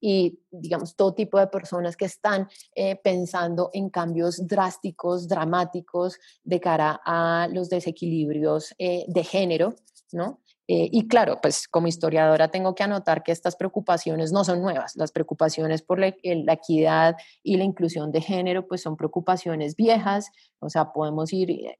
y, 0.00 0.40
digamos, 0.50 0.96
todo 0.96 1.14
tipo 1.14 1.38
de 1.38 1.46
personas 1.46 1.96
que 1.96 2.04
están 2.04 2.48
eh, 2.74 2.96
pensando 2.96 3.70
en 3.72 3.90
cambios 3.90 4.46
drásticos, 4.46 5.28
dramáticos 5.28 6.18
de 6.44 6.60
cara 6.60 7.00
a 7.04 7.48
los 7.50 7.68
desequilibrios 7.68 8.74
eh, 8.78 9.04
de 9.08 9.24
género, 9.24 9.74
¿no? 10.12 10.40
Eh, 10.68 10.88
y 10.90 11.06
claro, 11.06 11.38
pues 11.40 11.68
como 11.68 11.86
historiadora 11.86 12.48
tengo 12.48 12.74
que 12.74 12.82
anotar 12.82 13.22
que 13.22 13.30
estas 13.30 13.54
preocupaciones 13.54 14.32
no 14.32 14.44
son 14.44 14.60
nuevas. 14.60 14.96
Las 14.96 15.12
preocupaciones 15.12 15.82
por 15.82 16.00
la, 16.00 16.08
equidad 16.08 17.16
y 17.42 17.56
la 17.56 17.64
inclusión 17.64 18.10
de 18.10 18.20
género, 18.20 18.66
pues 18.66 18.82
son 18.82 18.96
preocupaciones 18.96 19.76
viejas. 19.76 20.30
O 20.58 20.68
sea, 20.68 20.92
podemos 20.92 21.32
ir, 21.32 21.76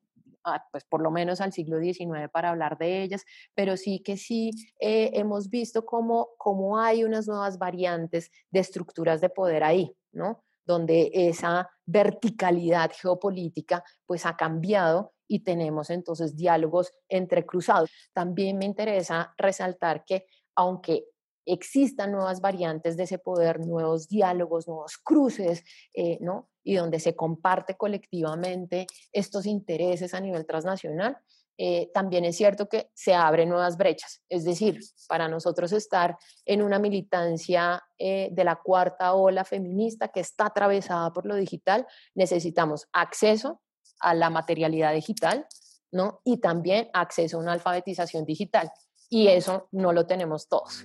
pues 0.71 0.85
por 0.85 1.03
lo 1.03 1.11
menos 1.11 1.41
al 1.41 1.53
siglo 1.53 1.79
XIX 1.81 2.29
para 2.33 2.51
hablar 2.51 2.79
de 2.79 3.03
ellas, 3.03 3.25
pero 3.55 3.77
sí 3.77 4.01
que 4.01 4.17
sí 4.17 4.51
eh, 4.81 5.11
hemos 5.15 5.51
visto 5.51 5.85
cómo, 5.85 6.31
cómo 6.39 6.79
hay 6.79 7.05
unas 7.05 7.27
nuevas 7.27 7.59
variantes 7.59 8.31
de 8.51 8.61
estructuras 8.61 9.21
de 9.21 9.29
poder 9.29 9.65
ahí, 9.65 9.97
¿no? 10.13 10.45
Donde 10.65 11.11
esa 11.13 11.71
verticalidad 11.85 12.91
geopolítica 12.93 13.85
pues 14.07 14.27
ha 14.27 14.37
cambiado 14.37 15.13
y 15.29 15.41
tenemos 15.41 15.91
entonces 15.91 16.37
diálogos 16.37 16.93
entrecruzados. 17.09 17.91
También 18.13 18.59
me 18.59 18.65
interesa 18.65 19.35
resaltar 19.37 20.05
que 20.05 20.27
aunque 20.55 21.07
existan 21.47 22.13
nuevas 22.13 22.41
variantes 22.41 22.97
de 22.97 23.05
ese 23.05 23.19
poder, 23.19 23.61
nuevos 23.61 24.09
diálogos, 24.09 24.67
nuevos 24.67 24.99
cruces, 24.99 25.65
eh, 25.95 26.19
¿no? 26.21 26.51
Y 26.69 26.75
donde 26.75 26.99
se 26.99 27.15
comparte 27.15 27.77
colectivamente 27.77 28.89
estos 29.13 29.47
intereses 29.47 30.15
a 30.15 30.21
nivel 30.21 30.45
transnacional, 30.45 31.17
eh, 31.59 31.91
también 31.95 32.25
es 32.25 32.37
cierto 32.37 32.69
que 32.69 32.91
se 32.93 33.15
abren 33.15 33.49
nuevas 33.49 33.77
brechas. 33.77 34.21
Es 34.29 34.45
decir, 34.45 34.81
para 35.09 35.29
nosotros 35.29 35.71
estar 35.71 36.19
en 36.45 36.63
una 36.63 36.81
militancia 36.81 37.83
eh, 37.99 38.31
de 38.33 38.43
la 38.45 38.57
cuarta 38.57 39.15
ola 39.15 39.45
feminista 39.45 40.09
que 40.09 40.21
está 40.21 40.47
atravesada 40.47 41.13
por 41.13 41.25
lo 41.25 41.37
digital, 41.37 41.87
necesitamos 42.15 42.89
acceso 42.93 43.63
a 44.01 44.13
la 44.13 44.29
materialidad 44.29 44.93
digital, 44.93 45.47
¿no? 45.93 46.21
Y 46.25 46.39
también 46.39 46.91
acceso 46.93 47.37
a 47.37 47.41
una 47.41 47.53
alfabetización 47.53 48.25
digital. 48.25 48.73
Y 49.09 49.29
eso 49.29 49.69
no 49.71 49.93
lo 49.93 50.05
tenemos 50.05 50.49
todos. 50.49 50.85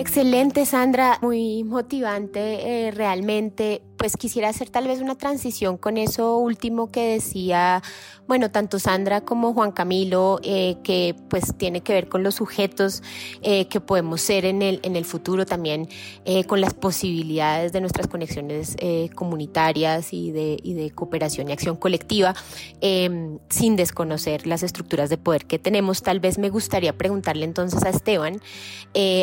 Excelente, 0.00 0.64
Sandra, 0.64 1.18
muy 1.20 1.62
motivante 1.62 2.86
eh, 2.86 2.90
realmente 2.90 3.82
pues 4.00 4.16
quisiera 4.16 4.48
hacer 4.48 4.70
tal 4.70 4.88
vez 4.88 5.02
una 5.02 5.14
transición 5.14 5.76
con 5.76 5.98
eso 5.98 6.38
último 6.38 6.90
que 6.90 7.12
decía, 7.12 7.82
bueno, 8.26 8.50
tanto 8.50 8.78
Sandra 8.78 9.20
como 9.20 9.52
Juan 9.52 9.72
Camilo, 9.72 10.40
eh, 10.42 10.76
que 10.82 11.14
pues 11.28 11.54
tiene 11.58 11.82
que 11.82 11.92
ver 11.92 12.08
con 12.08 12.22
los 12.22 12.36
sujetos 12.36 13.02
eh, 13.42 13.66
que 13.66 13.78
podemos 13.80 14.22
ser 14.22 14.46
en 14.46 14.62
el, 14.62 14.80
en 14.84 14.96
el 14.96 15.04
futuro 15.04 15.44
también, 15.44 15.86
eh, 16.24 16.44
con 16.44 16.62
las 16.62 16.72
posibilidades 16.72 17.72
de 17.72 17.82
nuestras 17.82 18.06
conexiones 18.06 18.74
comunitarias 19.14 20.14
y 20.14 20.30
de, 20.30 20.58
y 20.62 20.72
de, 20.72 20.92
cooperación 20.92 21.50
y 21.50 21.52
acción 21.52 21.76
colectiva, 21.76 22.34
em, 22.80 23.38
sin 23.50 23.76
desconocer 23.76 24.46
las 24.46 24.62
estructuras 24.62 25.10
de 25.10 25.18
poder 25.18 25.44
que 25.44 25.58
tenemos. 25.58 26.02
Tal 26.02 26.20
vez 26.20 26.38
me 26.38 26.48
gustaría 26.48 26.96
preguntarle 26.96 27.44
entonces 27.44 27.82
a 27.82 27.90
Esteban 27.90 28.40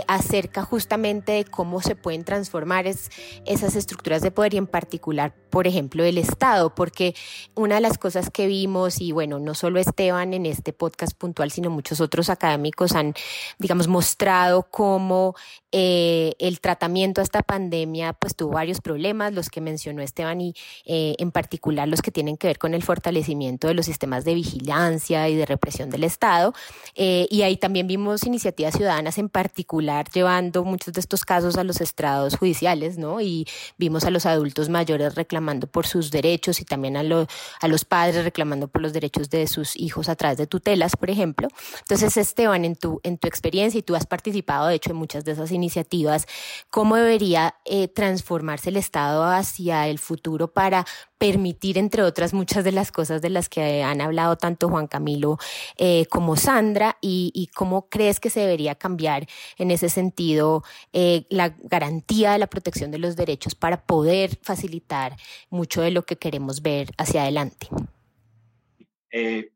acerca 0.08 0.62
justamente 0.62 1.32
de 1.32 1.46
cómo 1.46 1.82
se 1.82 1.96
pueden 1.96 2.24
transformar 2.24 2.86
esas 2.86 3.76
estructuras 3.76 4.22
de 4.22 4.30
poder 4.30 4.54
y 4.54 4.67
particular, 4.68 5.34
por 5.50 5.68
ejemplo, 5.68 6.04
el 6.04 6.18
Estado, 6.18 6.74
porque 6.76 7.16
una 7.56 7.76
de 7.76 7.82
las 7.82 7.98
cosas 7.98 8.30
que 8.30 8.48
vimos, 8.48 9.02
y 9.02 9.12
bueno, 9.12 9.40
no 9.40 9.54
solo 9.54 9.80
Esteban 9.80 10.34
en 10.34 10.46
este 10.46 10.74
podcast 10.74 11.18
puntual, 11.18 11.52
sino 11.52 11.70
muchos 11.70 12.02
otros 12.02 12.30
académicos 12.30 12.94
han, 12.94 13.14
digamos, 13.60 13.88
mostrado 13.88 14.64
cómo 14.70 15.36
eh, 15.72 16.34
el 16.40 16.60
tratamiento 16.60 17.22
a 17.22 17.24
esta 17.24 17.44
pandemia 17.44 18.14
pues 18.14 18.36
tuvo 18.36 18.54
varios 18.54 18.82
problemas, 18.82 19.34
los 19.34 19.50
que 19.50 19.62
mencionó 19.62 20.02
Esteban 20.02 20.42
y 20.42 20.56
eh, 20.86 21.16
en 21.20 21.32
particular 21.32 21.88
los 21.88 22.02
que 22.02 22.10
tienen 22.10 22.38
que 22.38 22.48
ver 22.48 22.58
con 22.58 22.74
el 22.74 22.84
fortalecimiento 22.84 23.68
de 23.68 23.74
los 23.74 23.86
sistemas 23.86 24.26
de 24.26 24.34
vigilancia 24.34 25.30
y 25.30 25.36
de 25.36 25.46
represión 25.46 25.90
del 25.90 26.04
Estado. 26.04 26.54
Eh, 26.96 27.28
y 27.30 27.44
ahí 27.44 27.58
también 27.58 27.86
vimos 27.86 28.26
iniciativas 28.26 28.76
ciudadanas 28.76 29.18
en 29.18 29.30
particular 29.30 30.10
llevando 30.10 30.64
muchos 30.64 30.94
de 30.94 31.00
estos 31.00 31.26
casos 31.26 31.58
a 31.58 31.64
los 31.64 31.80
estrados 31.80 32.38
judiciales, 32.38 32.98
¿no? 32.98 33.22
Y 33.22 33.46
vimos 33.78 34.04
a 34.06 34.10
los 34.10 34.26
adultos 34.26 34.57
mayores 34.70 35.16
reclamando 35.16 35.68
por 35.68 35.86
sus 35.86 36.12
derechos 36.12 36.60
y 36.60 36.66
también 36.66 36.98
a, 36.98 37.02
a 37.02 37.68
los 37.68 37.86
padres 37.86 38.24
reclamando 38.24 38.68
por 38.68 38.82
los 38.82 38.94
derechos 38.94 39.30
de 39.30 39.48
sus 39.48 39.76
hijos 39.76 40.10
a 40.10 40.16
través 40.16 40.38
de 40.38 40.48
tutelas, 40.48 40.96
por 40.96 41.10
ejemplo. 41.10 41.48
Entonces, 41.80 42.18
Esteban, 42.18 42.66
en 42.66 42.76
tu, 42.76 43.00
en 43.04 43.18
tu 43.18 43.28
experiencia, 43.28 43.80
y 43.80 43.84
tú 43.84 43.96
has 43.96 44.06
participado 44.06 44.68
de 44.68 44.76
hecho 44.76 44.92
en 44.92 44.98
muchas 44.98 45.24
de 45.24 45.34
esas 45.34 45.52
iniciativas, 45.52 46.28
¿cómo 46.70 46.96
debería 46.96 47.56
eh, 47.66 47.88
transformarse 47.88 48.70
el 48.70 48.78
Estado 48.78 49.24
hacia 49.24 49.88
el 49.88 50.00
futuro 50.00 50.48
para 50.52 50.86
permitir, 51.18 51.78
entre 51.78 52.04
otras 52.04 52.34
muchas 52.34 52.64
de 52.64 52.72
las 52.72 52.92
cosas 52.92 53.22
de 53.22 53.30
las 53.30 53.50
que 53.50 53.84
han 53.84 54.02
hablado 54.02 54.38
tanto 54.38 54.70
Juan 54.70 54.88
Camilo 54.88 55.38
eh, 55.78 56.06
como 56.10 56.36
Sandra, 56.36 56.98
y, 57.02 57.50
cómo 57.56 57.90
crees 57.90 58.20
que 58.20 58.30
se 58.30 58.42
debería 58.42 58.76
cambiar 58.76 59.28
en 59.58 59.72
ese 59.72 59.90
sentido 59.90 60.64
eh, 60.94 61.26
la 61.30 61.50
garantía 61.50 62.34
de 62.34 62.40
la 62.40 62.48
protección 62.48 62.92
de 62.92 63.00
los 63.00 63.16
derechos 63.16 63.56
para 63.56 63.82
poder 63.82 64.38
facilitar 64.42 65.16
mucho 65.50 65.82
de 65.82 65.92
lo 65.92 66.04
que 66.04 66.18
queremos 66.18 66.62
ver 66.62 66.92
hacia 66.98 67.22
adelante. 67.24 67.68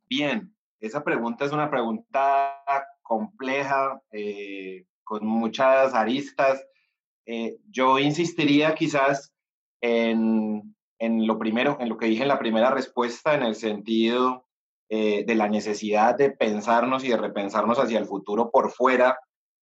bien, 0.10 0.54
esa 0.80 1.04
pregunta 1.04 1.45
es 1.45 1.52
una 1.52 1.69
pregunta 1.69 2.63
compleja, 3.02 4.02
con 5.12 5.26
muchas 5.26 5.93
aristas. 5.93 6.65
Eh, 7.26 7.58
yo 7.69 8.00
insistiría 8.00 8.74
quizás 8.76 9.34
en, 9.82 10.74
en, 11.02 11.28
lo 11.28 11.38
primero, 11.38 11.78
en 11.80 11.90
lo 11.90 11.98
que 11.98 12.06
dije 12.06 12.22
en 12.22 12.30
la 12.30 12.40
primera 12.40 12.72
respuesta, 12.72 13.34
en 13.34 13.44
el 13.44 13.56
sentido 13.56 14.46
eh, 14.90 15.24
de 15.26 15.36
la 15.36 15.50
necesidad 15.50 16.16
de 16.16 16.32
pensarnos 16.32 17.04
y 17.04 17.10
de 17.10 17.18
repensarnos 17.18 17.80
hacia 17.80 18.00
el 18.00 18.06
futuro 18.06 18.52
por 18.52 18.72
fuera 18.72 19.18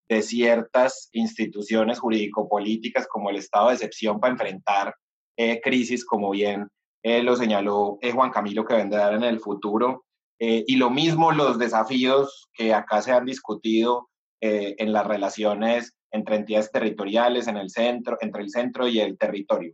de 0.07 0.21
ciertas 0.21 1.09
instituciones 1.13 1.99
jurídico-políticas 1.99 3.07
como 3.07 3.29
el 3.29 3.37
estado 3.37 3.69
de 3.69 3.75
excepción 3.75 4.19
para 4.19 4.33
enfrentar 4.33 4.95
eh, 5.37 5.61
crisis, 5.61 6.05
como 6.05 6.31
bien 6.31 6.67
lo 7.01 7.37
señaló 7.37 7.97
Juan 8.13 8.29
Camilo, 8.29 8.65
que 8.65 8.73
vendrán 8.73 9.13
en 9.15 9.23
el 9.23 9.39
futuro. 9.39 10.03
y 10.37 10.75
lo 10.75 10.89
mismo 10.89 11.31
los 11.31 11.57
desafíos 11.57 12.49
que 12.53 12.73
acá 12.73 13.01
se 13.01 13.13
han 13.13 13.23
discutido 13.25 14.09
eh, 14.41 14.75
en 14.77 14.93
las 14.93 15.05
relaciones 15.05 15.93
entre 16.11 16.37
entidades 16.37 16.71
territoriales, 16.71 17.47
en 17.49 17.57
el 17.57 17.69
centro, 17.69 18.17
entre 18.21 18.43
el 18.43 18.49
centro 18.49 18.87
y 18.87 19.01
el 19.01 19.17
territorio. 19.17 19.73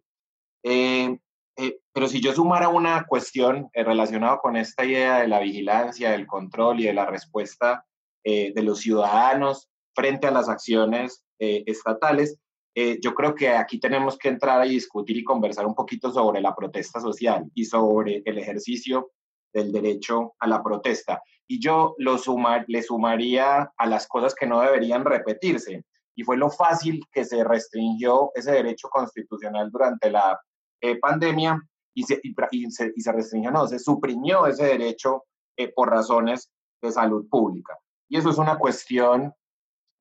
Eh, 0.64 1.20
eh, 1.58 1.80
pero 1.94 2.08
si 2.08 2.22
yo 2.22 2.34
sumara 2.34 2.70
una 2.70 3.06
cuestión 3.06 3.70
relacionada 3.74 4.38
con 4.40 4.58
esta 4.58 4.86
idea 4.86 5.20
de 5.20 5.28
la 5.28 5.40
vigilancia, 5.40 6.12
del 6.12 6.28
control 6.28 6.80
y 6.80 6.86
de 6.86 6.94
la 6.94 7.06
respuesta 7.06 7.86
de 8.24 8.64
los 8.64 8.80
ciudadanos 8.80 9.70
frente 9.94 10.26
a 10.26 10.32
las 10.32 10.50
acciones 10.50 11.24
estatales, 11.38 12.40
yo 12.76 13.14
creo 13.14 13.36
que 13.36 13.50
aquí 13.50 13.80
tenemos 13.80 14.18
que 14.18 14.30
entrar 14.30 14.66
y 14.66 14.72
discutir 14.72 15.18
y 15.18 15.24
conversar 15.24 15.68
un 15.68 15.76
poquito 15.76 16.12
sobre 16.12 16.42
la 16.42 16.56
protesta 16.56 17.00
social 17.00 17.46
y 17.54 17.66
sobre 17.66 18.24
el 18.26 18.40
ejercicio 18.40 19.12
del 19.54 19.72
derecho 19.72 20.34
a 20.40 20.48
la 20.48 20.64
protesta 20.64 21.22
y 21.48 21.60
yo 21.60 21.96
lo 21.98 22.18
sumar, 22.18 22.66
le 22.68 22.82
sumaría 22.82 23.72
a 23.78 23.86
las 23.86 24.08
cosas 24.08 24.34
que 24.34 24.48
no 24.48 24.62
deberían 24.62 25.06
repetirse. 25.06 25.84
Y 26.16 26.24
fue 26.24 26.38
lo 26.38 26.50
fácil 26.50 27.04
que 27.12 27.26
se 27.26 27.44
restringió 27.44 28.32
ese 28.36 28.52
derecho 28.52 28.90
constitucional 28.90 29.70
durante 29.70 30.10
la 30.10 30.40
eh, 30.82 30.98
pandemia 30.98 31.62
y 31.94 32.04
se, 32.04 32.20
y, 32.24 32.34
se, 32.72 32.92
y 32.96 33.02
se, 33.02 33.12
restringió, 33.12 33.52
no, 33.52 33.68
se 33.68 33.80
suprimió 33.80 34.46
ese 34.48 34.66
derecho 34.66 35.26
eh, 35.58 35.70
por 35.70 35.90
razones 35.90 36.52
de 36.82 36.92
salud 36.92 37.28
pública. 37.30 37.78
Y 38.10 38.18
eso 38.18 38.30
es 38.30 38.38
una 38.38 38.58
cuestión 38.58 39.34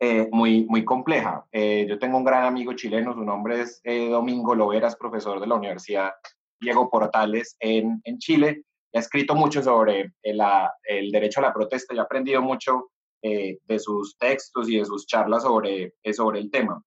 eh, 0.00 0.28
muy, 0.32 0.66
muy 0.66 0.84
compleja. 0.84 1.46
yo 1.52 1.98
tengo 1.98 2.18
un 2.18 2.24
gran 2.24 2.44
amigo 2.44 2.74
chileno, 2.74 3.14
su 3.14 3.24
nombre 3.24 3.62
es 3.62 3.80
Domingo 4.10 4.54
Loveras, 4.54 4.96
profesor 4.96 5.40
de 5.40 5.46
la 5.46 5.54
Universidad 5.54 6.10
Diego 6.60 6.90
Portales 6.90 7.56
en, 7.60 8.00
en 8.04 8.18
Chile, 8.18 8.64
ha 8.92 8.98
escrito 8.98 9.34
mucho 9.34 9.62
sobre 9.62 10.12
el, 10.22 10.40
el 10.84 11.10
derecho 11.10 11.40
a 11.40 11.44
la 11.44 11.54
protesta 11.54 11.94
y 11.94 11.98
ha 11.98 12.02
aprendido 12.02 12.42
mucho 12.42 12.90
de 13.22 13.78
sus 13.78 14.18
textos 14.18 14.68
y 14.68 14.76
de 14.76 14.84
sus 14.84 15.06
charlas 15.06 15.44
sobre, 15.44 15.94
sobre 16.12 16.40
el 16.40 16.50
tema. 16.50 16.82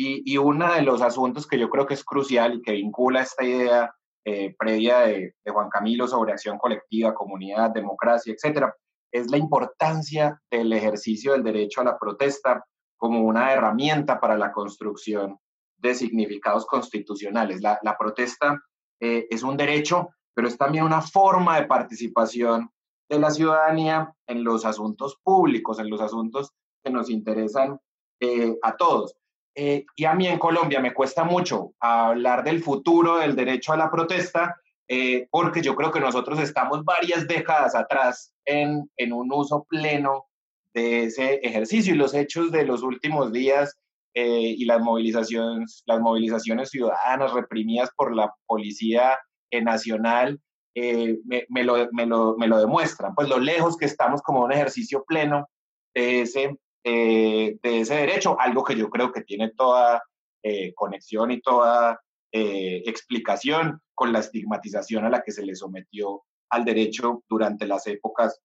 Y, 0.00 0.22
y 0.32 0.36
uno 0.38 0.72
de 0.72 0.82
los 0.82 1.02
asuntos 1.02 1.46
que 1.46 1.58
yo 1.58 1.68
creo 1.68 1.86
que 1.86 1.94
es 1.94 2.04
crucial 2.04 2.54
y 2.54 2.62
que 2.62 2.72
vincula 2.72 3.22
esta 3.22 3.44
idea 3.44 3.92
eh, 4.24 4.54
previa 4.56 5.00
de, 5.00 5.34
Juan 5.46 5.70
Camilo 5.70 6.06
sobre 6.06 6.32
acción 6.32 6.58
colectiva, 6.58 7.14
comunidad, 7.14 7.70
democracia, 7.70 8.32
etcétera, 8.32 8.74
es 9.10 9.30
la 9.30 9.38
importancia 9.38 10.40
del 10.50 10.72
ejercicio 10.72 11.32
del 11.32 11.42
derecho 11.42 11.80
a 11.80 11.84
la 11.84 11.98
protesta 11.98 12.64
como 12.96 13.22
una 13.22 13.52
herramienta 13.52 14.20
para 14.20 14.36
la 14.36 14.52
construcción 14.52 15.38
de 15.78 15.94
significados 15.94 16.66
constitucionales. 16.66 17.60
La, 17.62 17.96
protesta 17.98 18.60
es 19.00 19.42
un 19.42 19.56
derecho 19.56 20.10
pero 20.38 20.46
es 20.46 20.56
también 20.56 20.84
una 20.84 21.02
forma 21.02 21.58
de 21.58 21.66
participación 21.66 22.70
de 23.08 23.18
la 23.18 23.32
ciudadanía 23.32 24.14
en 24.28 24.44
los 24.44 24.64
asuntos 24.64 25.18
públicos, 25.24 25.80
en 25.80 25.90
los 25.90 26.00
asuntos 26.00 26.52
que 26.80 26.92
nos 26.92 27.10
interesan 27.10 27.80
eh, 28.20 28.56
a 28.62 28.76
todos. 28.76 29.16
Eh, 29.60 29.84
y 29.96 30.04
a 30.04 30.14
mí 30.14 30.28
en 30.28 30.38
Colombia 30.38 30.78
me 30.78 30.94
cuesta 30.94 31.24
mucho 31.24 31.72
hablar 31.80 32.44
del 32.44 32.62
futuro 32.62 33.18
del 33.18 33.34
derecho 33.34 33.72
a 33.72 33.76
la 33.76 33.90
protesta, 33.90 34.54
eh, 34.86 35.26
porque 35.32 35.62
yo 35.62 35.74
creo 35.74 35.90
que 35.90 35.98
nosotros 35.98 36.38
estamos 36.38 36.84
varias 36.84 37.26
décadas 37.26 37.74
atrás 37.74 38.32
en, 38.44 38.88
en 38.96 39.12
un 39.12 39.32
uso 39.32 39.66
pleno 39.68 40.26
de 40.74 41.04
ese 41.04 41.40
ejercicio 41.42 41.92
y 41.92 41.98
los 41.98 42.14
hechos 42.14 42.52
de 42.52 42.64
los 42.64 42.82
últimos 42.82 43.32
días 43.32 43.76
y 44.14 44.64
las 44.64 44.80
movilizaciones, 44.80 45.84
las 45.86 46.00
movilizaciones 46.00 46.70
ciudadanas 46.70 47.32
reprimidas 47.32 47.88
por 47.96 48.16
la 48.16 48.32
policía 48.46 49.16
nacional 49.62 50.40
eh, 50.80 51.18
me, 51.24 51.64
lo, 51.64 51.88
me, 51.90 52.06
lo, 52.06 52.36
me, 52.36 52.46
lo, 52.46 52.60
demuestran, 52.60 53.12
pues 53.14 53.28
lo 53.28 53.40
lejos 53.40 53.76
que 53.76 53.86
estamos 53.86 54.22
como 54.22 54.44
un 54.44 54.52
ejercicio 54.52 55.02
pleno 55.04 55.48
de 55.92 56.20
ese, 56.20 56.56
eh, 56.88 57.58
de 57.62 57.80
ese 57.80 57.94
derecho, 57.94 58.40
algo 58.40 58.64
que 58.64 58.76
yo 58.76 58.88
creo 58.88 59.12
que 59.12 59.22
tiene 59.22 59.50
toda 59.50 60.02
eh, 60.42 60.72
conexión 60.74 61.30
y 61.30 61.40
toda 61.40 62.00
explicación 62.30 63.80
con 63.94 64.12
la 64.12 64.18
estigmatización 64.18 65.06
a 65.06 65.08
la 65.08 65.22
que 65.22 65.32
se 65.32 65.46
le 65.46 65.54
sometió 65.54 66.24
al 66.50 66.64
derecho 66.64 67.24
durante 67.26 67.66
las 67.66 67.86
épocas 67.86 68.38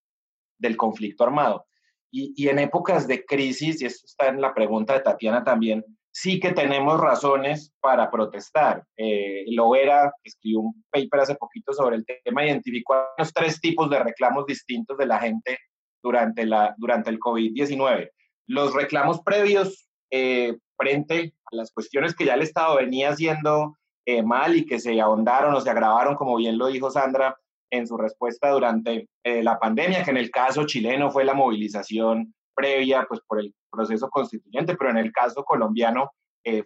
del 0.57 0.77
conflicto 0.77 1.25
armado. 1.25 1.65
Y, 2.09 2.33
y 2.35 2.47
en 2.47 2.59
épocas 2.59 3.07
de 3.07 3.25
crisis, 3.25 3.81
y 3.81 3.85
esto 3.85 4.05
está 4.05 4.29
en 4.29 4.39
la 4.39 4.53
pregunta 4.53 4.93
de 4.93 5.01
Tatiana 5.01 5.43
también, 5.43 5.83
sí 6.13 6.39
que 6.39 6.51
tenemos 6.51 6.99
razones 6.99 7.73
para 7.81 8.09
protestar. 8.09 8.85
Eh, 8.95 9.45
Lovera 9.47 10.13
escribió 10.23 10.61
un 10.61 10.85
paper 10.91 11.21
hace 11.21 11.35
poquito 11.35 11.73
sobre 11.73 11.97
el 11.97 12.05
tema, 12.05 12.45
identificó 12.45 12.95
los 13.17 13.33
tres 13.33 13.59
tipos 13.59 13.89
de 13.89 13.99
reclamos 13.99 14.45
distintos 14.45 14.97
de 14.97 15.07
la 15.07 15.19
gente 15.19 15.57
durante, 16.01 16.45
la, 16.45 16.75
durante 16.77 17.09
el 17.09 17.19
COVID-19. 17.19 18.11
Los 18.47 18.73
reclamos 18.73 19.21
previos 19.21 19.87
eh, 20.11 20.57
frente 20.77 21.33
a 21.51 21.55
las 21.55 21.71
cuestiones 21.71 22.15
que 22.15 22.25
ya 22.25 22.35
el 22.35 22.41
Estado 22.41 22.75
venía 22.75 23.09
haciendo 23.09 23.77
eh, 24.05 24.21
mal 24.21 24.55
y 24.55 24.65
que 24.65 24.79
se 24.79 24.99
ahondaron 24.99 25.53
o 25.55 25.61
se 25.61 25.69
agravaron, 25.69 26.15
como 26.15 26.35
bien 26.35 26.57
lo 26.57 26.67
dijo 26.67 26.91
Sandra 26.91 27.35
en 27.71 27.87
su 27.87 27.97
respuesta 27.97 28.51
durante 28.51 29.09
eh, 29.23 29.41
la 29.41 29.57
pandemia, 29.57 30.03
que 30.03 30.11
en 30.11 30.17
el 30.17 30.29
caso 30.29 30.65
chileno 30.65 31.09
fue 31.09 31.23
la 31.23 31.33
movilización 31.33 32.35
previa 32.53 33.05
pues 33.07 33.21
por 33.27 33.39
el 33.39 33.55
proceso 33.71 34.09
constituyente, 34.09 34.75
pero 34.75 34.91
en 34.91 34.97
el 34.97 35.11
caso 35.11 35.43
colombiano 35.43 36.11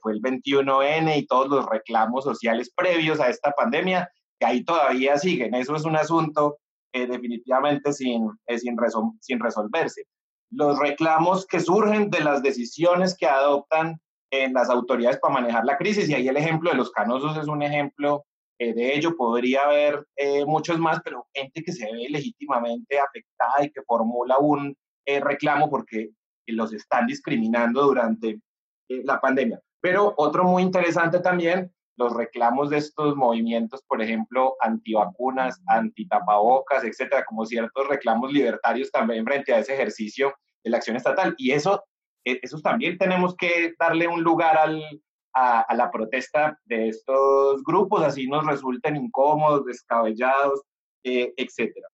fue 0.02 0.14
el 0.14 0.22
21N 0.22 1.18
y 1.18 1.28
todos 1.28 1.48
los 1.50 1.66
reclamos 1.68 2.24
sociales 2.24 2.74
previos 2.76 3.20
a 3.20 3.30
esta 3.30 3.52
pandemia, 3.52 4.10
que 4.40 4.46
ahí 4.48 4.66
todavía 4.66 5.20
siguen. 5.20 5.54
Eso 5.54 5.76
es 5.76 5.86
un 5.86 5.96
asunto 5.96 6.58
definitivamente 6.92 7.94
sin, 7.94 8.28
sin, 8.58 8.76
sin 9.22 9.40
resolverse. 9.40 10.04
Los 10.50 10.80
reclamos 10.80 11.46
que 11.46 11.60
surgen 11.60 12.10
de 12.10 12.22
las 12.22 12.42
decisiones 12.42 13.16
que 13.18 13.28
adoptan 13.28 14.00
en 14.32 14.54
las 14.54 14.70
autoridades 14.70 15.20
para 15.20 15.36
manejar 15.36 15.66
la 15.66 15.78
crisis, 15.78 16.10
y 16.10 16.14
ahí 16.14 16.28
el 16.28 16.38
ejemplo 16.38 16.70
de 16.72 16.78
los 16.78 16.92
canosos 16.92 17.38
es 17.38 17.48
un 17.48 17.62
ejemplo 17.62 18.26
de 18.60 18.96
ello, 18.96 19.16
podría 19.16 19.62
haber 19.62 20.06
muchos 20.48 20.80
más, 20.80 21.00
pero 21.04 21.28
gente 21.34 21.62
que 21.64 21.72
se 21.72 21.86
ve 21.86 22.08
legítimamente 22.10 23.00
afectada 23.00 23.64
y 23.64 23.72
que 23.72 23.84
formula 23.84 24.38
un 24.40 24.76
reclamo 25.06 25.70
porque 25.70 26.10
los 26.48 26.74
están 26.74 27.06
discriminando 27.08 27.84
durante 27.84 28.40
la 28.90 29.20
pandemia. 29.20 29.60
Pero 29.80 30.14
otro 30.18 30.44
muy 30.44 30.64
interesante 30.64 31.20
también, 31.20 31.72
los 31.98 32.14
reclamos 32.14 32.70
de 32.70 32.78
estos 32.78 33.16
movimientos, 33.16 33.84
por 33.88 34.02
ejemplo, 34.02 34.56
antivacunas, 34.62 35.62
antitapabocas, 35.68 36.84
etcétera, 36.84 37.26
como 37.26 37.46
ciertos 37.46 37.88
reclamos 37.88 38.32
libertarios 38.32 38.92
también 38.92 39.26
frente 39.26 39.54
a 39.54 39.60
ese 39.60 39.74
ejercicio 39.74 40.34
de 40.64 40.70
la 40.70 40.78
acción 40.78 40.96
estatal. 40.96 41.34
Y 41.38 41.52
eso, 41.52 41.84
e, 42.24 42.40
eso 42.42 42.62
también 42.62 42.98
tenemos 42.98 43.36
que 43.36 43.74
darle 43.80 44.08
un 44.08 44.22
lugar 44.22 44.58
al, 44.58 44.84
a, 45.34 45.74
la 45.76 45.90
protesta 45.90 46.60
de 46.66 46.90
estos 46.90 47.64
grupos, 47.64 48.04
así 48.04 48.28
nos 48.28 48.46
resulten 48.46 48.96
incómodos, 48.96 49.66
descabellados, 49.66 50.62
eh, 51.04 51.34
etcétera. 51.36 51.88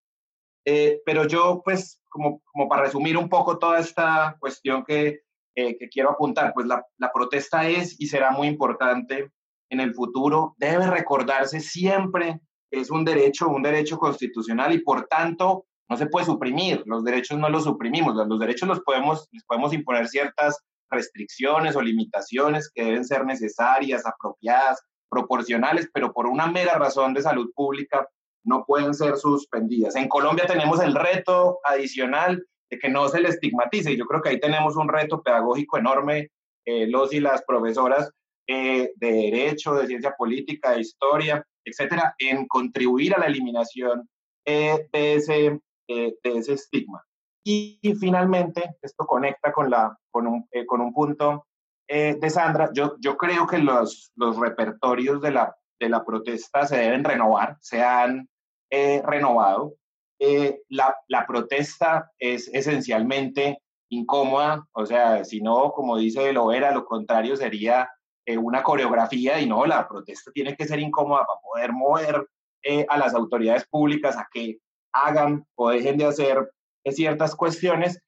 Eh, 0.66 1.02
pero 1.06 1.28
yo, 1.28 1.62
pues, 1.64 2.02
como, 2.10 2.42
como 2.52 2.68
para 2.68 2.84
resumir 2.84 3.18
un 3.18 3.30
poco 3.30 3.58
toda 3.58 3.80
esta 3.80 4.36
cuestión 4.40 4.84
que, 4.84 5.22
eh, 5.56 5.78
que 5.78 5.88
quiero 5.88 6.12
apuntar, 6.12 6.54
pues 6.54 6.68
la, 6.68 6.86
la, 6.98 7.12
protesta 7.12 7.68
es 7.68 8.00
y 8.00 8.08
será 8.08 8.32
muy 8.32 8.48
importante 8.48 9.32
en 9.70 9.80
el 9.80 9.94
futuro. 9.94 10.56
Debe 10.58 10.88
recordarse 10.88 11.60
siempre 11.60 12.40
que 12.70 12.80
es 12.80 12.90
un 12.90 13.06
derecho, 13.06 13.50
un 13.50 13.64
derecho 13.64 13.98
constitucional 13.98 14.74
y 14.74 14.80
por 14.80 15.06
tanto 15.08 15.66
no 15.90 15.98
se 15.98 16.08
puede 16.08 16.26
suprimir. 16.26 16.84
Los 16.86 17.04
derechos 17.04 17.38
no 17.38 17.50
los 17.50 17.66
suprimimos, 17.66 18.16
los 18.16 18.40
derechos 18.40 18.68
los 18.68 18.82
podemos, 18.82 19.28
les 19.32 19.44
podemos 19.46 19.74
imponer 19.74 20.08
ciertas 20.08 20.60
restricciones 20.90 21.76
o 21.76 21.82
limitaciones 21.82 22.72
que 22.74 22.84
deben 22.84 23.06
ser 23.06 23.26
necesarias, 23.26 24.06
apropiadas, 24.06 24.82
proporcionales, 25.10 25.90
pero 25.94 26.14
por 26.14 26.28
una 26.28 26.48
mera 26.48 26.76
razón 26.76 27.14
de 27.14 27.22
salud 27.22 27.52
pública 27.56 28.08
no 28.44 28.66
pueden 28.66 28.94
ser 28.94 29.18
suspendidas. 29.18 29.96
En 29.96 30.08
Colombia 30.08 30.46
tenemos 30.46 30.82
el 30.82 30.96
reto 30.96 31.60
adicional 31.64 32.44
que 32.80 32.90
no 32.90 33.08
se 33.10 33.22
le 33.22 33.30
estigmatice. 33.30 33.92
Y 33.92 33.98
yo 33.98 34.06
creo 34.06 34.22
que 34.22 34.30
ahí 34.30 34.40
tenemos 34.40 34.76
un 34.76 34.90
reto 34.90 35.22
pedagógico 35.22 35.78
enorme, 35.78 36.30
eh, 36.66 36.88
los 36.88 37.14
y 37.14 37.20
las 37.20 37.44
profesoras 37.44 38.12
eh, 38.48 38.92
de 38.96 39.12
Derecho, 39.12 39.74
de 39.74 39.88
Ciencia 39.88 40.16
Política, 40.18 40.72
de 40.72 40.82
Historia, 40.82 41.46
etcétera, 41.64 42.16
en 42.20 42.48
contribuir 42.48 43.16
a 43.16 43.20
la 43.20 43.28
eliminación 43.28 44.10
eh, 44.46 44.88
de, 44.92 45.16
ese, 45.16 45.60
de 45.88 46.18
ese 46.24 46.54
estigma. 46.54 47.04
Y, 47.46 47.80
finalmente, 48.00 48.76
esto 48.82 49.06
conecta 49.06 49.52
con, 49.52 49.70
la, 49.70 49.98
con, 50.12 50.28
un, 50.28 50.48
con 50.66 50.82
un 50.82 50.94
punto 50.94 51.46
de 51.88 52.30
Sandra. 52.30 52.70
Yo, 52.74 52.96
yo 53.00 53.18
creo 53.18 53.46
que 53.46 53.60
los, 53.60 54.12
los 54.16 54.38
repertorios 54.38 55.22
de 55.22 55.32
la, 55.32 55.56
de 55.80 55.90
la 55.90 56.04
protesta 56.04 56.66
se 56.66 56.78
deben 56.78 57.04
renovar, 57.04 57.58
se 57.60 57.84
han 57.84 58.28
renovado. 58.70 59.76
Eh, 60.20 60.62
la, 60.70 60.96
la, 61.10 61.26
protesta 61.28 62.10
es 62.18 62.50
esencialmente 62.54 63.60
incómoda, 63.90 64.66
o 64.72 64.86
sea, 64.86 65.26
si 65.26 65.42
no, 65.42 65.72
como 65.74 65.98
dice 65.98 66.32
Lovera, 66.32 66.72
lo 66.72 66.86
contrario 66.86 67.36
sería 67.36 67.90
eh, 68.26 68.38
una 68.38 68.64
coreografía 68.64 69.40
y 69.40 69.48
no, 69.48 69.66
la 69.66 69.88
protesta 69.88 70.32
tiene 70.32 70.56
que 70.56 70.66
ser 70.66 70.80
incómoda 70.80 71.26
para 71.26 71.40
poder 71.42 71.74
mover 71.74 72.28
eh, 72.64 72.86
a 72.90 72.98
las 72.98 73.14
autoridades 73.14 73.66
públicas 73.68 74.18
a 74.18 74.28
que 74.32 74.60
hagan 74.94 75.46
o 75.56 75.70
dejen 75.70 75.98
de 75.98 76.06
hacer 76.06 76.52
ciertas 76.86 77.36
cuestiones, 77.36 78.00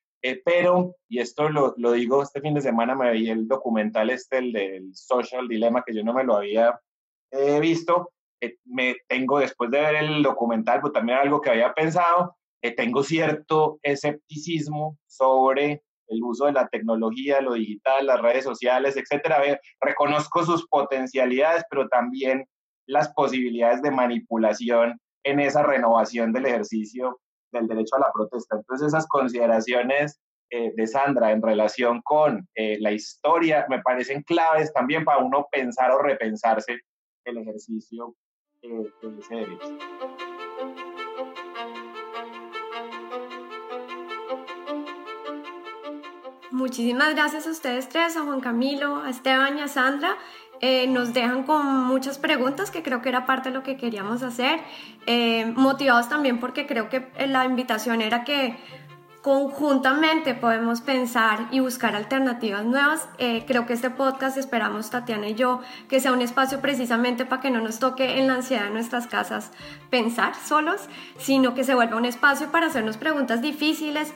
pero, 0.44 0.96
y 1.08 1.20
esto 1.20 1.50
lo, 1.50 1.76
lo, 1.78 1.92
digo 1.92 2.24
este 2.24 2.42
fin 2.42 2.56
de 2.56 2.62
semana, 2.62 2.96
me 2.96 3.12
vi 3.12 3.30
el 3.30 3.48
documental 3.48 4.10
este, 4.10 4.40
el 4.40 4.52
del 4.54 4.96
Social 4.96 5.48
Dilemma, 5.48 5.84
que 5.86 5.94
yo 5.94 6.04
no 6.04 6.14
me 6.14 6.24
lo 6.24 6.38
había 6.38 6.80
visto, 7.62 8.12
me 8.66 8.96
tengo, 9.08 9.40
después 9.40 9.70
de 9.70 9.82
ver 9.82 9.96
el 9.96 10.24
documental, 10.24 10.82
pues 10.82 10.94
también 10.94 11.20
algo 11.20 11.42
que 11.42 11.52
había 11.52 11.74
pensado, 11.74 12.36
tengo 12.76 13.04
cierto 13.04 13.80
escepticismo 13.84 14.98
sobre 15.06 15.84
el 16.08 16.24
uso 16.24 16.46
de 16.46 16.54
la 16.54 16.68
tecnología, 16.68 17.42
lo 17.42 17.54
digital, 17.54 18.06
las 18.06 18.22
redes 18.22 18.44
sociales, 18.44 18.98
etcétera. 18.98 19.42
reconozco 19.82 20.44
sus 20.46 20.68
potencialidades, 20.68 21.64
pero 21.70 21.88
también 21.88 22.46
las 22.88 23.14
posibilidades 23.14 23.82
de 23.82 23.92
manipulación 23.92 25.00
en 25.24 25.40
esa 25.40 25.64
renovación 25.64 26.32
del 26.34 26.46
ejercicio 26.46 27.20
del 27.52 27.68
derecho 27.68 27.96
a 27.96 28.00
la 28.00 28.12
protesta. 28.14 28.58
Entonces, 28.58 28.88
esas 28.88 29.08
consideraciones 29.08 30.20
eh, 30.52 30.72
de 30.76 30.88
Sandra 30.88 31.32
en 31.32 31.42
relación 31.42 32.02
con 32.04 32.48
eh, 32.54 32.78
la 32.80 32.92
historia 32.92 33.66
me 33.70 33.82
parecen 33.82 34.22
claves 34.24 34.72
también 34.74 35.04
para 35.04 35.18
uno 35.20 35.48
pensar 35.52 35.92
o 35.92 36.00
repensarse 36.00 36.80
el 37.26 37.38
ejercicio 37.40 38.16
Muchísimas 46.56 47.14
gracias 47.16 47.48
a 47.48 47.50
ustedes 47.50 47.90
tres, 47.90 48.16
a 48.16 48.22
Juan 48.22 48.40
Camilo, 48.40 49.04
a 49.04 49.10
Esteban 49.10 49.58
y 49.58 49.62
a 49.62 49.68
Sandra. 49.68 50.16
Eh, 50.62 50.88
nos 50.88 51.14
dejan 51.14 51.44
con 51.44 51.84
muchas 51.84 52.18
preguntas 52.18 52.72
que 52.72 52.82
creo 52.82 53.02
que 53.02 53.10
era 53.10 53.26
parte 53.26 53.50
de 53.50 53.56
lo 53.56 53.62
que 53.62 53.76
queríamos 53.76 54.24
hacer, 54.24 54.62
eh, 55.06 55.52
motivados 55.54 56.08
también 56.08 56.40
porque 56.40 56.66
creo 56.66 56.88
que 56.88 57.10
la 57.28 57.44
invitación 57.44 58.02
era 58.02 58.24
que 58.24 58.56
conjuntamente 59.22 60.34
podemos 60.34 60.80
pensar 60.80 61.48
y 61.52 61.60
buscar 61.60 61.94
alternativas 61.94 62.64
nuevas. 62.64 63.10
Eh, 63.18 63.44
creo 63.46 63.66
que 63.66 63.74
este 63.74 63.90
podcast 63.90 64.38
esperamos, 64.38 64.90
Tatiana 64.90 65.28
y 65.28 65.36
yo, 65.36 65.60
que 65.90 66.00
sea 66.00 66.14
un 66.14 66.22
espacio 66.22 66.62
precisamente 66.62 67.26
para 67.26 67.42
que 67.42 67.52
no 67.52 67.60
nos 67.60 67.80
toque 67.80 68.20
en 68.20 68.28
la 68.28 68.36
ansiedad 68.36 68.66
de 68.66 68.70
nuestras 68.70 69.08
casas 69.08 69.52
pensar 69.90 70.36
solos, 70.36 70.88
sino 71.18 71.54
que 71.54 71.66
se 71.66 71.76
vuelva 71.76 71.98
un 71.98 72.06
espacio 72.06 72.50
para 72.50 72.68
hacernos 72.68 72.96
preguntas 72.96 73.42
difíciles, 73.42 74.14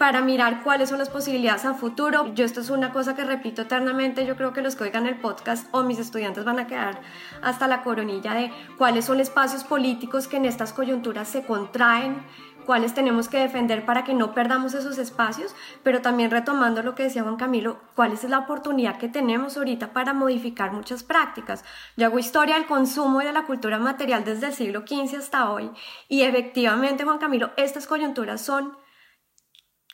para 0.00 0.22
mirar 0.22 0.62
cuáles 0.62 0.88
son 0.88 0.98
las 0.98 1.10
posibilidades 1.10 1.66
a 1.66 1.74
futuro. 1.74 2.32
Yo 2.32 2.46
esto 2.46 2.62
es 2.62 2.70
una 2.70 2.90
cosa 2.90 3.14
que 3.14 3.22
repito 3.22 3.60
eternamente, 3.60 4.24
yo 4.24 4.34
creo 4.34 4.54
que 4.54 4.62
los 4.62 4.74
que 4.74 4.84
oigan 4.84 5.06
el 5.06 5.20
podcast 5.20 5.68
o 5.72 5.82
mis 5.82 5.98
estudiantes 5.98 6.42
van 6.46 6.58
a 6.58 6.66
quedar 6.66 7.02
hasta 7.42 7.68
la 7.68 7.82
coronilla 7.82 8.32
de 8.32 8.50
cuáles 8.78 9.04
son 9.04 9.20
espacios 9.20 9.62
políticos 9.62 10.26
que 10.26 10.38
en 10.38 10.46
estas 10.46 10.72
coyunturas 10.72 11.28
se 11.28 11.44
contraen, 11.44 12.24
cuáles 12.64 12.94
tenemos 12.94 13.28
que 13.28 13.40
defender 13.40 13.84
para 13.84 14.02
que 14.02 14.14
no 14.14 14.32
perdamos 14.32 14.72
esos 14.72 14.96
espacios, 14.96 15.54
pero 15.82 16.00
también 16.00 16.30
retomando 16.30 16.82
lo 16.82 16.94
que 16.94 17.02
decía 17.02 17.22
Juan 17.22 17.36
Camilo, 17.36 17.76
cuál 17.94 18.12
es 18.12 18.24
la 18.24 18.38
oportunidad 18.38 18.96
que 18.96 19.10
tenemos 19.10 19.58
ahorita 19.58 19.92
para 19.92 20.14
modificar 20.14 20.72
muchas 20.72 21.02
prácticas. 21.02 21.62
Yo 21.98 22.06
hago 22.06 22.18
historia 22.18 22.54
del 22.54 22.64
consumo 22.64 23.20
y 23.20 23.26
de 23.26 23.34
la 23.34 23.44
cultura 23.44 23.78
material 23.78 24.24
desde 24.24 24.46
el 24.46 24.54
siglo 24.54 24.80
XV 24.86 25.18
hasta 25.18 25.50
hoy 25.50 25.70
y 26.08 26.22
efectivamente, 26.22 27.04
Juan 27.04 27.18
Camilo, 27.18 27.50
estas 27.58 27.86
coyunturas 27.86 28.40
son 28.40 28.79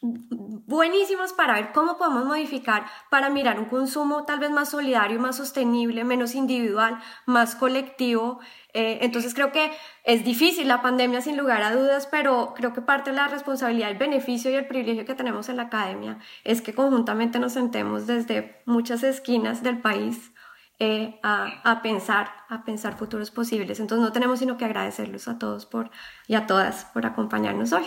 buenísimos 0.02 1.32
para 1.32 1.54
ver 1.54 1.72
cómo 1.72 1.96
podemos 1.96 2.24
modificar 2.24 2.86
para 3.10 3.30
mirar 3.30 3.58
un 3.58 3.66
consumo 3.66 4.24
tal 4.24 4.38
vez 4.38 4.50
más 4.50 4.70
solidario, 4.70 5.18
más 5.18 5.36
sostenible, 5.36 6.04
menos 6.04 6.34
individual, 6.34 7.00
más 7.24 7.54
colectivo. 7.54 8.40
Eh, 8.74 8.98
entonces 9.02 9.32
creo 9.32 9.52
que 9.52 9.72
es 10.04 10.24
difícil 10.24 10.68
la 10.68 10.82
pandemia 10.82 11.22
sin 11.22 11.36
lugar 11.36 11.62
a 11.62 11.74
dudas, 11.74 12.06
pero 12.10 12.52
creo 12.54 12.72
que 12.72 12.82
parte 12.82 13.10
de 13.10 13.16
la 13.16 13.28
responsabilidad, 13.28 13.90
el 13.90 13.98
beneficio 13.98 14.50
y 14.50 14.54
el 14.54 14.66
privilegio 14.66 15.06
que 15.06 15.14
tenemos 15.14 15.48
en 15.48 15.56
la 15.56 15.64
academia 15.64 16.18
es 16.44 16.60
que 16.60 16.74
conjuntamente 16.74 17.38
nos 17.38 17.54
sentemos 17.54 18.06
desde 18.06 18.62
muchas 18.66 19.02
esquinas 19.02 19.62
del 19.62 19.80
país 19.80 20.32
eh, 20.78 21.18
a, 21.22 21.80
pensar, 21.82 22.28
a 22.50 22.64
pensar 22.64 22.98
futuros 22.98 23.30
posibles. 23.30 23.80
Entonces 23.80 24.04
no 24.04 24.12
tenemos 24.12 24.40
sino 24.40 24.58
que 24.58 24.66
agradecerlos 24.66 25.26
a 25.26 25.38
todos 25.38 25.64
por, 25.64 25.90
y 26.26 26.34
a 26.34 26.46
todas 26.46 26.84
por 26.86 27.06
acompañarnos 27.06 27.72
hoy. 27.72 27.86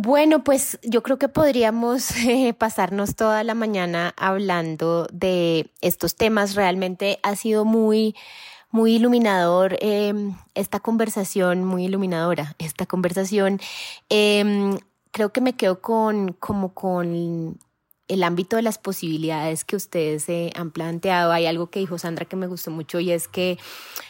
Bueno, 0.00 0.44
pues 0.44 0.78
yo 0.84 1.02
creo 1.02 1.18
que 1.18 1.26
podríamos 1.28 2.12
eh, 2.24 2.54
pasarnos 2.56 3.16
toda 3.16 3.42
la 3.42 3.54
mañana 3.54 4.14
hablando 4.16 5.08
de 5.12 5.72
estos 5.80 6.14
temas. 6.14 6.54
Realmente 6.54 7.18
ha 7.24 7.34
sido 7.34 7.64
muy, 7.64 8.14
muy 8.70 8.94
iluminador 8.94 9.76
em, 9.80 10.36
esta 10.54 10.78
conversación, 10.78 11.64
muy 11.64 11.86
iluminadora 11.86 12.54
esta 12.58 12.86
conversación. 12.86 13.60
Em, 14.08 14.78
creo 15.10 15.32
que 15.32 15.40
me 15.40 15.54
quedo 15.54 15.80
con, 15.80 16.32
como 16.32 16.74
con 16.74 17.58
el 18.08 18.22
ámbito 18.22 18.56
de 18.56 18.62
las 18.62 18.78
posibilidades 18.78 19.64
que 19.64 19.76
ustedes 19.76 20.24
se 20.24 20.50
han 20.56 20.70
planteado. 20.70 21.30
Hay 21.30 21.46
algo 21.46 21.70
que 21.70 21.78
dijo 21.80 21.98
Sandra 21.98 22.24
que 22.24 22.36
me 22.36 22.46
gustó 22.46 22.70
mucho 22.70 22.98
y 23.00 23.12
es 23.12 23.28
que 23.28 23.58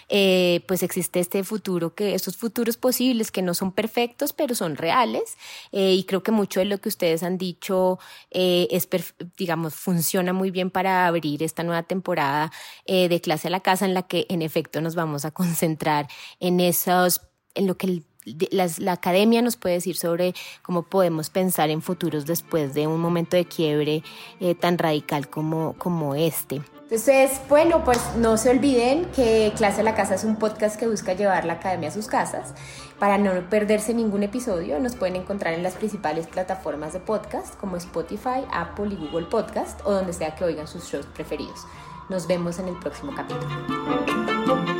eh, 0.08 0.64
pues 0.66 0.82
existe 0.82 1.20
este 1.20 1.42
futuro, 1.44 1.94
que 1.94 2.14
estos 2.14 2.36
futuros 2.36 2.76
posibles 2.76 3.30
que 3.30 3.42
no 3.42 3.54
son 3.54 3.72
perfectos, 3.72 4.32
pero 4.32 4.54
son 4.54 4.76
reales. 4.76 5.36
Eh, 5.72 5.94
y 5.94 6.04
creo 6.04 6.22
que 6.22 6.32
mucho 6.32 6.60
de 6.60 6.66
lo 6.66 6.78
que 6.78 6.88
ustedes 6.88 7.22
han 7.22 7.38
dicho 7.38 7.98
eh, 8.30 8.68
es, 8.70 8.88
digamos, 9.36 9.74
funciona 9.74 10.32
muy 10.32 10.50
bien 10.50 10.70
para 10.70 11.06
abrir 11.06 11.42
esta 11.42 11.64
nueva 11.64 11.82
temporada 11.82 12.52
de 12.86 13.20
clase 13.20 13.48
a 13.48 13.50
la 13.50 13.60
casa 13.60 13.84
en 13.84 13.94
la 13.94 14.02
que 14.02 14.26
en 14.28 14.42
efecto 14.42 14.80
nos 14.80 14.94
vamos 14.94 15.24
a 15.24 15.30
concentrar 15.30 16.08
en 16.40 16.60
esos, 16.60 17.22
en 17.54 17.66
lo 17.66 17.76
que 17.76 17.86
el 17.86 18.07
la 18.50 18.92
academia 18.92 19.42
nos 19.42 19.56
puede 19.56 19.76
decir 19.76 19.96
sobre 19.96 20.34
cómo 20.62 20.82
podemos 20.82 21.30
pensar 21.30 21.70
en 21.70 21.82
futuros 21.82 22.26
después 22.26 22.74
de 22.74 22.86
un 22.86 23.00
momento 23.00 23.36
de 23.36 23.44
quiebre 23.44 24.02
eh, 24.40 24.54
tan 24.54 24.78
radical 24.78 25.28
como, 25.28 25.74
como 25.78 26.14
este. 26.14 26.62
Entonces, 26.90 27.42
bueno, 27.50 27.84
pues 27.84 28.00
no 28.16 28.38
se 28.38 28.48
olviden 28.48 29.04
que 29.14 29.52
Clase 29.58 29.82
a 29.82 29.84
la 29.84 29.94
Casa 29.94 30.14
es 30.14 30.24
un 30.24 30.36
podcast 30.36 30.80
que 30.80 30.86
busca 30.86 31.12
llevar 31.12 31.44
la 31.44 31.54
academia 31.54 31.90
a 31.90 31.92
sus 31.92 32.06
casas. 32.06 32.54
Para 32.98 33.18
no 33.18 33.30
perderse 33.50 33.92
ningún 33.92 34.22
episodio, 34.22 34.80
nos 34.80 34.96
pueden 34.96 35.16
encontrar 35.16 35.52
en 35.52 35.62
las 35.62 35.74
principales 35.74 36.26
plataformas 36.26 36.94
de 36.94 37.00
podcast 37.00 37.54
como 37.56 37.76
Spotify, 37.76 38.40
Apple 38.50 38.88
y 38.90 38.96
Google 38.96 39.26
Podcast 39.26 39.82
o 39.84 39.92
donde 39.92 40.14
sea 40.14 40.34
que 40.34 40.44
oigan 40.44 40.66
sus 40.66 40.84
shows 40.84 41.04
preferidos. 41.04 41.66
Nos 42.08 42.26
vemos 42.26 42.58
en 42.58 42.68
el 42.68 42.76
próximo 42.78 43.12
capítulo. 43.14 44.77